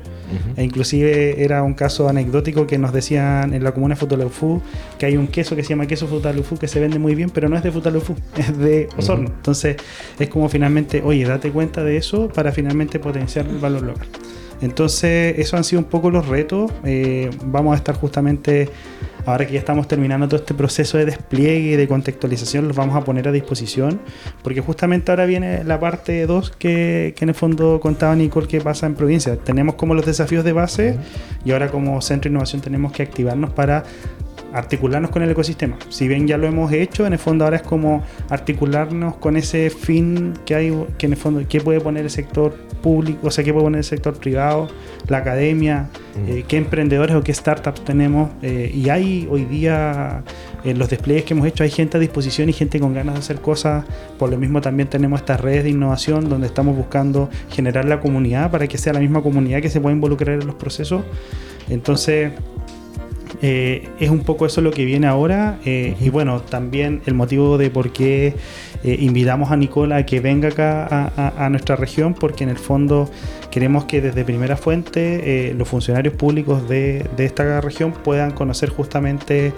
E 0.57 0.63
inclusive 0.63 1.43
era 1.43 1.63
un 1.63 1.73
caso 1.73 2.09
anecdótico 2.09 2.65
que 2.65 2.77
nos 2.77 2.91
decían 2.91 3.53
en 3.53 3.63
la 3.63 3.71
comuna 3.71 3.93
de 3.95 4.01
Futaleufú 4.01 4.61
que 4.97 5.05
hay 5.05 5.15
un 5.15 5.27
queso 5.27 5.55
que 5.55 5.63
se 5.63 5.69
llama 5.69 5.85
queso 5.85 6.07
Futaleufú 6.07 6.57
que 6.57 6.67
se 6.67 6.79
vende 6.79 6.99
muy 6.99 7.15
bien, 7.15 7.29
pero 7.29 7.47
no 7.47 7.55
es 7.55 7.63
de 7.63 7.71
Futaleufú, 7.71 8.15
es 8.35 8.57
de 8.57 8.89
Osorno. 8.97 9.29
Entonces 9.29 9.77
es 10.19 10.27
como 10.27 10.49
finalmente, 10.49 11.01
oye, 11.05 11.23
date 11.23 11.51
cuenta 11.51 11.83
de 11.83 11.97
eso 11.97 12.27
para 12.29 12.51
finalmente 12.51 12.99
potenciar 12.99 13.45
el 13.47 13.59
valor 13.59 13.83
local. 13.83 14.07
Entonces, 14.61 15.37
eso 15.37 15.57
han 15.57 15.63
sido 15.63 15.81
un 15.81 15.87
poco 15.87 16.09
los 16.09 16.27
retos. 16.27 16.71
Eh, 16.83 17.29
vamos 17.45 17.73
a 17.73 17.77
estar 17.77 17.95
justamente, 17.95 18.69
ahora 19.25 19.45
que 19.45 19.53
ya 19.53 19.59
estamos 19.59 19.87
terminando 19.87 20.27
todo 20.27 20.39
este 20.39 20.53
proceso 20.53 20.97
de 20.97 21.05
despliegue 21.05 21.73
y 21.73 21.75
de 21.75 21.87
contextualización, 21.87 22.67
los 22.67 22.75
vamos 22.75 22.95
a 22.95 23.01
poner 23.01 23.27
a 23.27 23.31
disposición, 23.31 23.99
porque 24.43 24.61
justamente 24.61 25.11
ahora 25.11 25.25
viene 25.25 25.63
la 25.63 25.79
parte 25.79 26.25
2 26.25 26.51
que, 26.51 27.13
que, 27.15 27.25
en 27.25 27.29
el 27.29 27.35
fondo 27.35 27.79
contaba 27.79 28.15
Nicole 28.15 28.47
que 28.47 28.61
pasa 28.61 28.85
en 28.87 28.95
provincia. 28.95 29.37
Tenemos 29.37 29.75
como 29.75 29.93
los 29.93 30.05
desafíos 30.05 30.43
de 30.43 30.53
base 30.53 30.97
y 31.45 31.51
ahora 31.51 31.69
como 31.69 32.01
centro 32.01 32.29
de 32.29 32.33
innovación 32.33 32.61
tenemos 32.61 32.91
que 32.91 33.03
activarnos 33.03 33.51
para 33.51 33.83
articularnos 34.53 35.11
con 35.11 35.21
el 35.21 35.29
ecosistema. 35.29 35.77
Si 35.89 36.07
bien 36.07 36.27
ya 36.27 36.37
lo 36.37 36.47
hemos 36.47 36.71
hecho, 36.71 37.05
en 37.05 37.13
el 37.13 37.19
fondo 37.19 37.45
ahora 37.45 37.57
es 37.57 37.63
como 37.63 38.03
articularnos 38.29 39.15
con 39.17 39.37
ese 39.37 39.69
fin 39.69 40.33
que 40.45 40.55
hay, 40.55 40.85
que 40.97 41.05
en 41.05 41.13
el 41.13 41.17
fondo, 41.17 41.41
¿qué 41.47 41.61
puede 41.61 41.79
poner 41.81 42.03
el 42.03 42.09
sector 42.09 42.53
público, 42.77 43.27
o 43.27 43.31
sea, 43.31 43.43
qué 43.43 43.51
puede 43.51 43.65
poner 43.65 43.79
el 43.79 43.83
sector 43.83 44.17
privado, 44.17 44.69
la 45.07 45.17
academia, 45.17 45.89
mm. 46.15 46.29
eh, 46.29 46.45
qué 46.47 46.57
emprendedores 46.57 47.15
o 47.15 47.23
qué 47.23 47.33
startups 47.33 47.83
tenemos. 47.83 48.31
Eh, 48.41 48.71
y 48.73 48.89
hay 48.89 49.27
hoy 49.29 49.45
día, 49.45 50.23
en 50.63 50.79
los 50.79 50.89
despliegues 50.89 51.25
que 51.25 51.33
hemos 51.33 51.47
hecho, 51.47 51.63
hay 51.63 51.69
gente 51.69 51.97
a 51.97 51.99
disposición 51.99 52.49
y 52.49 52.53
gente 52.53 52.79
con 52.79 52.93
ganas 52.93 53.15
de 53.15 53.19
hacer 53.19 53.41
cosas. 53.41 53.85
Por 54.17 54.29
lo 54.29 54.37
mismo 54.37 54.61
también 54.61 54.89
tenemos 54.89 55.19
estas 55.19 55.41
redes 55.41 55.63
de 55.63 55.71
innovación 55.71 56.29
donde 56.29 56.47
estamos 56.47 56.75
buscando 56.75 57.29
generar 57.49 57.85
la 57.85 57.99
comunidad 57.99 58.51
para 58.51 58.67
que 58.67 58.77
sea 58.77 58.93
la 58.93 58.99
misma 58.99 59.21
comunidad 59.21 59.61
que 59.61 59.69
se 59.69 59.81
pueda 59.81 59.93
involucrar 59.93 60.39
en 60.39 60.47
los 60.47 60.55
procesos. 60.55 61.03
Entonces, 61.69 62.31
eh, 63.41 63.89
es 63.99 64.09
un 64.09 64.21
poco 64.21 64.45
eso 64.45 64.61
lo 64.61 64.71
que 64.71 64.85
viene 64.85 65.07
ahora 65.07 65.59
eh, 65.65 65.95
y 65.99 66.09
bueno, 66.09 66.41
también 66.41 67.01
el 67.05 67.13
motivo 67.13 67.57
de 67.57 67.69
por 67.69 67.91
qué 67.91 68.35
eh, 68.83 68.97
invitamos 68.99 69.51
a 69.51 69.57
Nicola 69.57 69.97
a 69.97 70.05
que 70.05 70.19
venga 70.19 70.49
acá 70.49 71.11
a, 71.15 71.49
nuestra 71.49 71.75
región, 71.75 72.13
porque 72.13 72.43
en 72.43 72.49
el 72.49 72.57
fondo 72.57 73.09
queremos 73.51 73.85
que 73.85 74.01
desde 74.01 74.23
primera 74.23 74.57
fuente 74.57 75.53
los 75.57 75.67
funcionarios 75.67 76.13
públicos 76.13 76.67
de, 76.67 77.05
de, 77.15 77.25
esta 77.25 77.61
región 77.61 77.91
puedan 77.91 78.31
conocer 78.31 78.69
justamente 78.69 79.53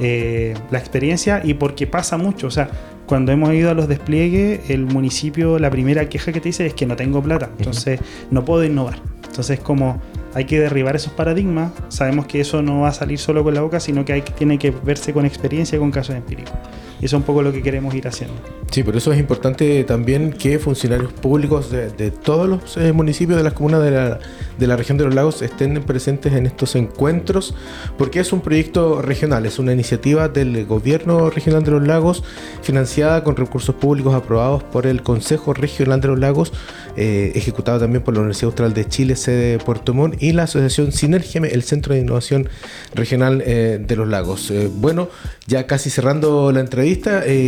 la 0.00 0.78
experiencia 0.78 1.40
y 1.44 1.54
porque 1.54 1.86
pasa 1.86 2.18
mucho, 2.18 2.48
o 2.48 2.50
sea, 2.50 2.68
cuando 3.06 3.32
hemos 3.32 3.52
ido 3.54 3.70
a 3.70 3.74
los 3.74 3.88
despliegues, 3.88 4.68
el 4.68 4.84
municipio, 4.84 5.58
la 5.58 5.70
primera 5.70 6.08
queja 6.08 6.32
que 6.32 6.40
te 6.40 6.50
dice 6.50 6.66
es 6.66 6.74
que 6.74 6.84
no 6.84 6.94
tengo 6.94 7.22
plata, 7.22 7.50
entonces 7.58 8.00
no 8.30 8.44
puedo 8.44 8.64
innovar. 8.64 9.00
Entonces, 9.26 9.60
como 9.60 10.00
hay 10.34 10.44
que 10.44 10.60
derribar 10.60 10.96
esos 10.96 11.12
paradigmas. 11.12 11.72
Sabemos 11.88 12.26
que 12.26 12.40
eso 12.40 12.62
no 12.62 12.80
va 12.80 12.88
a 12.88 12.92
salir 12.92 13.18
solo 13.18 13.42
con 13.44 13.54
la 13.54 13.62
boca, 13.62 13.80
sino 13.80 14.04
que 14.04 14.12
hay, 14.12 14.22
tiene 14.22 14.58
que 14.58 14.70
verse 14.70 15.12
con 15.12 15.26
experiencia, 15.26 15.78
con 15.78 15.90
casos 15.90 16.16
empíricos. 16.16 16.54
Y 17.00 17.06
eso 17.06 17.16
es 17.16 17.20
un 17.20 17.22
poco 17.22 17.42
lo 17.42 17.52
que 17.52 17.62
queremos 17.62 17.94
ir 17.94 18.08
haciendo. 18.08 18.34
Sí, 18.70 18.82
por 18.82 18.96
eso 18.96 19.12
es 19.12 19.18
importante 19.18 19.82
también 19.84 20.32
que 20.32 20.58
funcionarios 20.58 21.12
públicos 21.12 21.70
de, 21.70 22.10
todos 22.10 22.48
los 22.48 22.76
eh, 22.76 22.92
municipios 22.92 23.38
de 23.38 23.44
las 23.44 23.54
comunas 23.54 23.82
de 23.82 23.90
la, 23.90 24.18
de 24.58 24.66
la, 24.66 24.76
región 24.76 24.98
de 24.98 25.04
los 25.04 25.14
lagos 25.14 25.40
estén 25.40 25.82
presentes 25.82 26.34
en 26.34 26.46
estos 26.46 26.76
encuentros, 26.76 27.54
porque 27.96 28.20
es 28.20 28.32
un 28.32 28.40
proyecto 28.40 29.00
regional, 29.00 29.46
es 29.46 29.58
una 29.58 29.72
iniciativa 29.72 30.28
del 30.28 30.66
gobierno 30.66 31.30
regional 31.30 31.64
de 31.64 31.70
los 31.70 31.86
lagos, 31.86 32.24
financiada 32.62 33.24
con 33.24 33.36
recursos 33.36 33.74
públicos 33.74 34.14
aprobados 34.14 34.62
por 34.64 34.86
el 34.86 35.02
Consejo 35.02 35.54
Regional 35.54 36.00
de 36.00 36.08
los 36.08 36.18
Lagos, 36.18 36.52
eh, 36.96 37.32
ejecutado 37.34 37.78
también 37.78 38.02
por 38.02 38.14
la 38.14 38.20
Universidad 38.20 38.48
Austral 38.48 38.74
de 38.74 38.86
Chile, 38.86 39.16
sede 39.16 39.52
de 39.52 39.58
Puerto 39.58 39.94
Montt, 39.94 40.22
y 40.22 40.32
la 40.32 40.42
Asociación 40.42 40.92
Sinergiame, 40.92 41.48
el 41.48 41.62
Centro 41.62 41.94
de 41.94 42.00
Innovación 42.00 42.48
Regional 42.94 43.42
eh, 43.46 43.78
de 43.80 43.96
los 43.96 44.08
Lagos. 44.08 44.52
bueno, 44.74 45.08
ya 45.46 45.66
casi 45.66 45.90
cerrando 45.90 46.52
la 46.52 46.60
entrevista, 46.60 46.87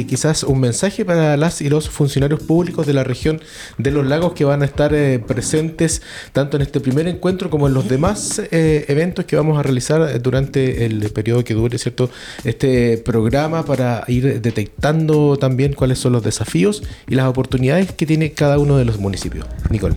quizás 0.08 0.44
un 0.44 0.60
mensaje 0.60 1.04
para 1.04 1.36
las 1.36 1.60
y 1.60 1.68
los 1.68 1.88
funcionarios 1.88 2.40
públicos 2.42 2.86
de 2.86 2.92
la 2.92 3.04
región 3.04 3.40
de 3.78 3.90
los 3.90 4.06
lagos 4.06 4.32
que 4.32 4.44
van 4.44 4.62
a 4.62 4.64
estar 4.64 4.94
eh, 4.94 5.18
presentes 5.18 6.02
tanto 6.32 6.56
en 6.56 6.62
este 6.62 6.80
primer 6.80 7.06
encuentro 7.08 7.50
como 7.50 7.66
en 7.66 7.74
los 7.74 7.88
demás 7.88 8.40
eh, 8.50 8.84
eventos 8.88 9.24
que 9.24 9.36
vamos 9.36 9.58
a 9.58 9.62
realizar 9.62 10.20
durante 10.22 10.84
el 10.84 11.10
periodo 11.10 11.44
que 11.44 11.54
dure 11.54 11.78
cierto 11.78 12.10
este 12.44 12.98
programa 12.98 13.64
para 13.64 14.04
ir 14.08 14.40
detectando 14.40 15.36
también 15.36 15.72
cuáles 15.72 15.98
son 15.98 16.12
los 16.12 16.22
desafíos 16.22 16.82
y 17.08 17.14
las 17.14 17.26
oportunidades 17.26 17.92
que 17.92 18.06
tiene 18.06 18.32
cada 18.32 18.58
uno 18.58 18.76
de 18.76 18.84
los 18.84 18.98
municipios. 18.98 19.46
Nicole. 19.70 19.94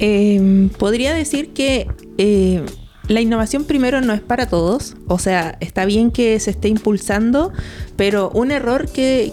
Em, 0.00 0.68
podría 0.68 1.12
decir 1.12 1.52
que 1.52 1.88
eh, 2.18 2.62
la 3.08 3.22
innovación 3.22 3.64
primero 3.64 4.00
no 4.00 4.12
es 4.12 4.20
para 4.20 4.46
todos, 4.46 4.94
o 5.06 5.18
sea, 5.18 5.56
está 5.60 5.86
bien 5.86 6.10
que 6.10 6.38
se 6.40 6.50
esté 6.50 6.68
impulsando, 6.68 7.52
pero 7.96 8.30
un 8.34 8.50
error 8.50 8.88
que, 8.88 9.32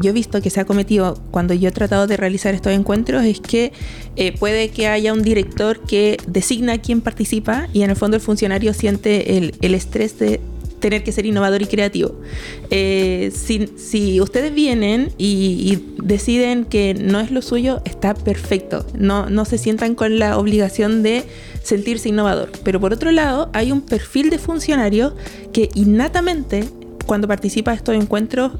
yo 0.00 0.10
he 0.10 0.12
visto 0.12 0.40
que 0.40 0.50
se 0.50 0.60
ha 0.60 0.64
cometido 0.64 1.20
cuando 1.30 1.54
yo 1.54 1.68
he 1.68 1.72
tratado 1.72 2.06
de 2.06 2.16
realizar 2.16 2.54
estos 2.54 2.72
encuentros 2.72 3.24
es 3.24 3.40
que 3.40 3.72
eh, 4.16 4.32
puede 4.38 4.68
que 4.68 4.86
haya 4.86 5.12
un 5.12 5.22
director 5.22 5.80
que 5.80 6.16
designa 6.28 6.74
a 6.74 6.78
quien 6.78 7.00
participa 7.00 7.68
y 7.72 7.82
en 7.82 7.90
el 7.90 7.96
fondo 7.96 8.16
el 8.16 8.22
funcionario 8.22 8.72
siente 8.72 9.36
el 9.36 9.74
estrés 9.74 10.18
de 10.18 10.40
tener 10.84 11.02
que 11.02 11.12
ser 11.12 11.24
innovador 11.24 11.62
y 11.62 11.64
creativo. 11.64 12.20
Eh, 12.68 13.32
si, 13.34 14.20
ustedes 14.20 14.54
vienen 14.54 15.12
y, 15.16 15.78
deciden 15.96 16.66
que 16.66 16.92
no 16.92 17.20
es 17.20 17.30
lo 17.30 17.40
suyo, 17.40 17.80
está 17.86 18.12
perfecto. 18.12 18.84
No, 18.94 19.30
no 19.30 19.46
se 19.46 19.56
sientan 19.56 19.94
con 19.94 20.18
la 20.18 20.36
obligación 20.36 21.02
de 21.02 21.24
sentirse 21.62 22.10
innovador. 22.10 22.52
Pero 22.64 22.80
por 22.80 22.92
otro 22.92 23.12
lado, 23.12 23.48
hay 23.54 23.72
un 23.72 23.80
perfil 23.80 24.28
de 24.28 24.36
funcionario 24.36 25.16
que 25.54 25.70
innatamente, 25.74 26.64
cuando 27.06 27.28
participa 27.28 27.70
de 27.70 27.78
estos 27.78 27.94
encuentros, 27.94 28.52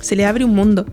se 0.00 0.16
le 0.16 0.24
abre 0.24 0.46
un 0.46 0.54
mundo. 0.54 0.86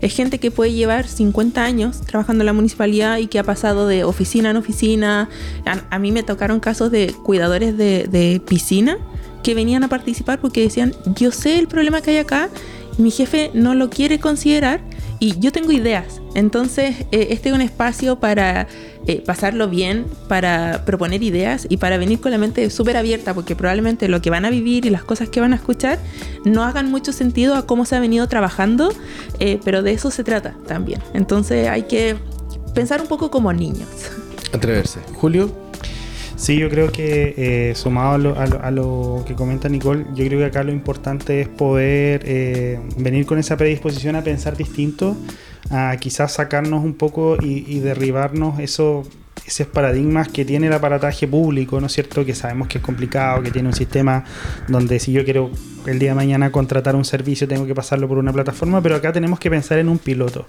Es 0.00 0.16
gente 0.16 0.38
que 0.38 0.50
puede 0.50 0.72
llevar 0.72 1.06
50 1.06 1.62
años 1.62 2.00
trabajando 2.00 2.40
en 2.40 2.46
la 2.46 2.54
municipalidad 2.54 3.18
y 3.18 3.26
que 3.26 3.38
ha 3.38 3.44
pasado 3.44 3.86
de 3.86 4.04
oficina 4.04 4.48
en 4.52 4.56
oficina. 4.56 5.28
A, 5.90 5.98
mí 5.98 6.12
me 6.12 6.22
tocaron 6.22 6.60
casos 6.60 6.90
de 6.90 7.12
cuidadores 7.12 7.76
de, 7.76 8.08
de 8.10 8.40
piscina 8.40 8.96
que 9.42 9.54
venían 9.54 9.84
a 9.84 9.88
participar 9.88 10.40
porque 10.40 10.62
decían, 10.62 10.94
yo 11.16 11.32
sé 11.32 11.58
el 11.58 11.68
problema 11.68 12.00
que 12.00 12.10
hay 12.10 12.16
acá, 12.18 12.48
mi 12.98 13.10
jefe 13.10 13.50
no 13.54 13.74
lo 13.74 13.90
quiere 13.90 14.18
considerar 14.18 14.80
y 15.18 15.38
yo 15.38 15.52
tengo 15.52 15.70
ideas. 15.70 16.20
Entonces, 16.34 16.96
eh, 17.12 17.28
este 17.30 17.50
es 17.50 17.54
un 17.54 17.60
espacio 17.60 18.18
para 18.18 18.66
eh, 19.06 19.22
pasarlo 19.24 19.68
bien, 19.68 20.06
para 20.28 20.84
proponer 20.84 21.22
ideas 21.22 21.66
y 21.68 21.76
para 21.76 21.98
venir 21.98 22.20
con 22.20 22.32
la 22.32 22.38
mente 22.38 22.68
súper 22.70 22.96
abierta, 22.96 23.34
porque 23.34 23.54
probablemente 23.54 24.08
lo 24.08 24.22
que 24.22 24.30
van 24.30 24.44
a 24.44 24.50
vivir 24.50 24.86
y 24.86 24.90
las 24.90 25.04
cosas 25.04 25.28
que 25.28 25.40
van 25.40 25.52
a 25.52 25.56
escuchar 25.56 25.98
no 26.44 26.64
hagan 26.64 26.90
mucho 26.90 27.12
sentido 27.12 27.54
a 27.54 27.66
cómo 27.66 27.84
se 27.84 27.96
ha 27.96 28.00
venido 28.00 28.26
trabajando, 28.28 28.92
eh, 29.38 29.60
pero 29.64 29.82
de 29.82 29.92
eso 29.92 30.10
se 30.10 30.24
trata 30.24 30.56
también. 30.66 31.00
Entonces, 31.12 31.68
hay 31.68 31.82
que 31.82 32.16
pensar 32.74 33.00
un 33.00 33.06
poco 33.06 33.30
como 33.30 33.52
niños. 33.52 33.88
Atreverse. 34.52 35.00
Julio. 35.14 35.69
Sí, 36.40 36.56
yo 36.56 36.70
creo 36.70 36.90
que 36.90 37.34
eh, 37.36 37.74
sumado 37.74 38.34
a 38.34 38.70
lo, 38.70 39.22
que 39.26 39.34
comenta 39.34 39.68
Nicole, 39.68 40.06
yo 40.14 40.24
creo 40.24 40.38
que 40.38 40.46
acá 40.46 40.62
lo 40.62 40.72
importante 40.72 41.42
es 41.42 41.48
poder 41.48 42.22
eh, 42.24 42.80
venir 42.96 43.26
con 43.26 43.38
esa 43.38 43.58
predisposición 43.58 44.16
a 44.16 44.24
pensar 44.24 44.56
distinto, 44.56 45.18
a 45.68 45.94
quizás 46.00 46.32
sacarnos 46.32 46.82
un 46.82 46.94
poco 46.94 47.36
y, 47.42 47.80
derribarnos 47.80 48.58
eso, 48.58 49.02
esos 49.46 49.66
paradigmas 49.66 50.28
que 50.28 50.46
tiene 50.46 50.68
el 50.68 50.72
aparataje 50.72 51.28
público, 51.28 51.78
¿no 51.78 51.88
es 51.88 51.92
cierto? 51.92 52.24
Que 52.24 52.34
sabemos 52.34 52.68
que 52.68 52.78
es 52.78 52.84
complicado, 52.84 53.42
que 53.42 53.50
tiene 53.50 53.68
un 53.68 53.74
sistema 53.74 54.24
donde 54.66 54.98
si 54.98 55.12
yo 55.12 55.26
quiero 55.26 55.50
el 55.86 55.98
día 55.98 56.10
de 56.10 56.14
mañana 56.14 56.52
contratar 56.52 56.96
un 56.96 57.04
servicio 57.04 57.48
tengo 57.48 57.66
que 57.66 57.74
pasarlo 57.74 58.08
por 58.08 58.18
una 58.18 58.32
plataforma, 58.32 58.80
pero 58.80 58.96
acá 58.96 59.12
tenemos 59.12 59.38
que 59.38 59.50
pensar 59.50 59.78
en 59.78 59.88
un 59.88 59.98
piloto 59.98 60.46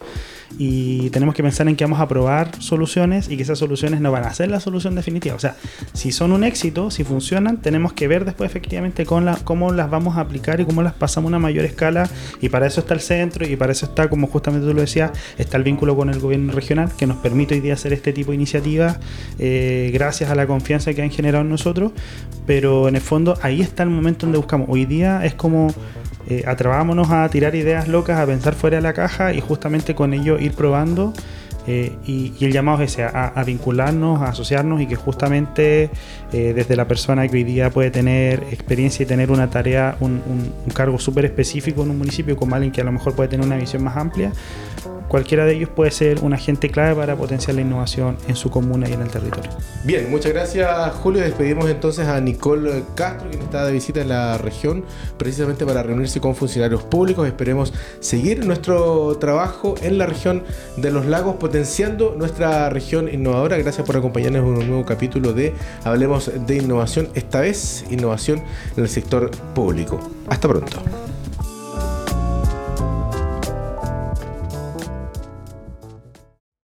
y 0.58 1.10
tenemos 1.12 1.36
que 1.36 1.44
pensar 1.44 1.68
en 1.68 1.76
que 1.76 1.84
vamos 1.84 2.00
a 2.00 2.08
probar 2.08 2.52
soluciones 2.62 3.30
y 3.30 3.38
que 3.38 3.44
esas 3.44 3.60
soluciones 3.60 4.02
no 4.02 4.12
van 4.12 4.26
a 4.26 4.34
ser 4.34 4.50
la 4.50 4.60
solución 4.60 4.96
definitiva. 4.96 5.36
O 5.36 5.40
sea, 5.40 5.56
si 5.94 6.12
son 6.12 6.32
un 6.32 6.44
éxito, 6.44 6.92
si 6.92 7.04
funcionan, 7.04 7.58
tenemos 7.58 7.94
que 7.94 8.08
ver 8.08 8.26
después 8.26 8.50
efectivamente 8.50 9.06
con 9.06 9.26
la, 9.26 9.38
cómo 9.38 9.72
las 9.72 9.90
vamos 9.90 10.18
a 10.18 10.22
aplicar 10.22 10.60
y 10.60 10.66
cómo 10.66 10.82
las 10.82 10.94
pasamos 10.94 11.28
a 11.28 11.30
una 11.30 11.40
mayor 11.40 11.66
escala 11.66 12.10
y 12.42 12.50
para 12.50 12.68
eso 12.68 12.82
está 12.82 12.94
el 12.94 13.02
centro 13.02 13.48
y 13.48 13.56
para 13.56 13.72
eso 13.72 13.86
está, 13.86 14.10
como 14.10 14.28
justamente 14.28 14.68
tú 14.68 14.74
lo 14.74 14.82
decías, 14.82 15.12
está 15.38 15.58
el 15.58 15.64
vínculo 15.64 15.96
con 15.96 16.10
el 16.10 16.20
gobierno 16.20 16.52
regional 16.54 16.92
que 16.98 17.08
nos 17.08 17.18
permite 17.18 17.56
hoy 17.56 17.62
día 17.62 17.74
hacer 17.74 17.94
este 17.94 18.14
tipo 18.14 18.32
de 18.32 18.36
iniciativas 18.36 19.00
eh, 19.40 19.90
gracias 19.94 20.30
a 20.30 20.36
la 20.36 20.48
confianza 20.48 20.94
que 20.94 21.02
han 21.02 21.12
generado 21.12 21.44
en 21.44 21.50
nosotros, 21.50 21.92
pero 22.46 22.88
en 22.88 22.96
el 22.96 23.02
fondo 23.02 23.38
ahí 23.42 23.62
está 23.62 23.84
el 23.84 23.90
momento 23.90 24.26
donde 24.26 24.38
buscamos. 24.38 24.68
Hoy 24.70 24.86
día 24.86 25.21
es 25.26 25.34
como 25.34 25.74
eh, 26.28 26.44
a 26.46 27.30
tirar 27.30 27.56
ideas 27.56 27.88
locas, 27.88 28.20
a 28.20 28.26
pensar 28.26 28.54
fuera 28.54 28.78
de 28.78 28.84
la 28.84 28.94
caja 28.94 29.34
y 29.34 29.42
justamente 29.42 29.96
con 29.96 30.14
ello 30.14 30.40
ir 30.40 30.54
probando 30.54 31.14
Eh, 31.68 31.96
y, 32.08 32.34
el 32.44 32.52
llamado 32.52 32.82
es 32.82 32.94
ese, 32.94 33.04
a, 33.04 33.44
vincularnos, 33.46 34.22
a 34.22 34.30
asociarnos 34.30 34.82
y 34.82 34.88
que 34.88 34.96
justamente 34.96 35.92
eh, 36.34 36.54
desde 36.56 36.76
la 36.76 36.88
persona 36.88 37.28
que 37.28 37.38
hoy 37.38 37.44
día 37.44 37.70
puede 37.70 37.92
tener 37.92 38.44
experiencia 38.52 39.04
y 39.04 39.06
tener 39.06 39.32
una 39.32 39.50
tarea, 39.50 39.96
un, 40.00 40.22
un 40.28 40.74
cargo 40.74 40.98
súper 40.98 41.26
específico 41.26 41.84
en 41.84 41.92
un 41.92 42.00
municipio, 42.00 42.36
como 42.36 42.56
alguien 42.56 42.72
que 42.72 42.82
a 42.82 42.84
lo 42.84 42.92
mejor 42.92 43.14
puede 43.14 43.30
tener 43.30 43.46
una 43.46 43.58
visión 43.58 43.84
más 43.84 43.96
amplia, 43.96 44.32
cualquiera 45.12 45.44
de 45.44 45.56
ellos 45.56 45.70
puede 45.70 45.92
ser 45.92 46.20
un 46.22 46.34
agente 46.34 46.70
clave 46.70 46.96
para 46.96 47.18
potenciar 47.18 47.56
la 47.56 47.62
innovación 47.64 48.16
en 48.30 48.38
su 48.38 48.50
comuna 48.50 48.88
y 48.88 48.94
en 48.94 49.02
el 49.02 49.10
territorio. 49.10 49.52
Bien, 49.84 50.10
muchas 50.10 50.32
gracias 50.32 50.94
Julio. 50.94 51.22
Despedimos 51.22 51.70
entonces 51.70 52.08
a 52.08 52.22
Nicole 52.22 52.86
Castro, 52.96 53.30
quien 53.30 53.44
está 53.44 53.66
de 53.66 53.74
visita 53.74 54.00
en 54.00 54.08
la 54.08 54.38
región, 54.38 54.86
precisamente 55.18 55.66
para 55.66 55.84
reunirse 55.84 56.22
con 56.22 56.34
funcionarios 56.34 56.84
públicos. 56.84 57.28
Esperemos 57.28 57.74
seguir 58.00 58.46
nuestro 58.46 59.18
trabajo 59.18 59.76
en 59.82 59.98
la 59.98 60.06
región 60.06 60.46
de 60.78 60.92
los 60.92 61.06
lagos, 61.06 61.36
potenciando 61.36 62.16
nuestra 62.18 62.70
región 62.70 63.14
innovadora. 63.14 63.58
Gracias 63.58 63.86
por 63.86 63.98
acompañarnos 63.98 64.44
en 64.44 64.62
un 64.62 64.68
nuevo 64.70 64.86
capítulo 64.86 65.34
de 65.34 65.54
Hablemos 65.84 66.32
de 66.48 66.56
Innovación, 66.56 67.10
esta 67.16 67.42
vez 67.42 67.84
innovación 67.92 68.42
en 68.78 68.84
el 68.84 68.90
sector 68.90 69.30
público. 69.54 70.00
Hasta 70.30 70.48
pronto. 70.48 70.82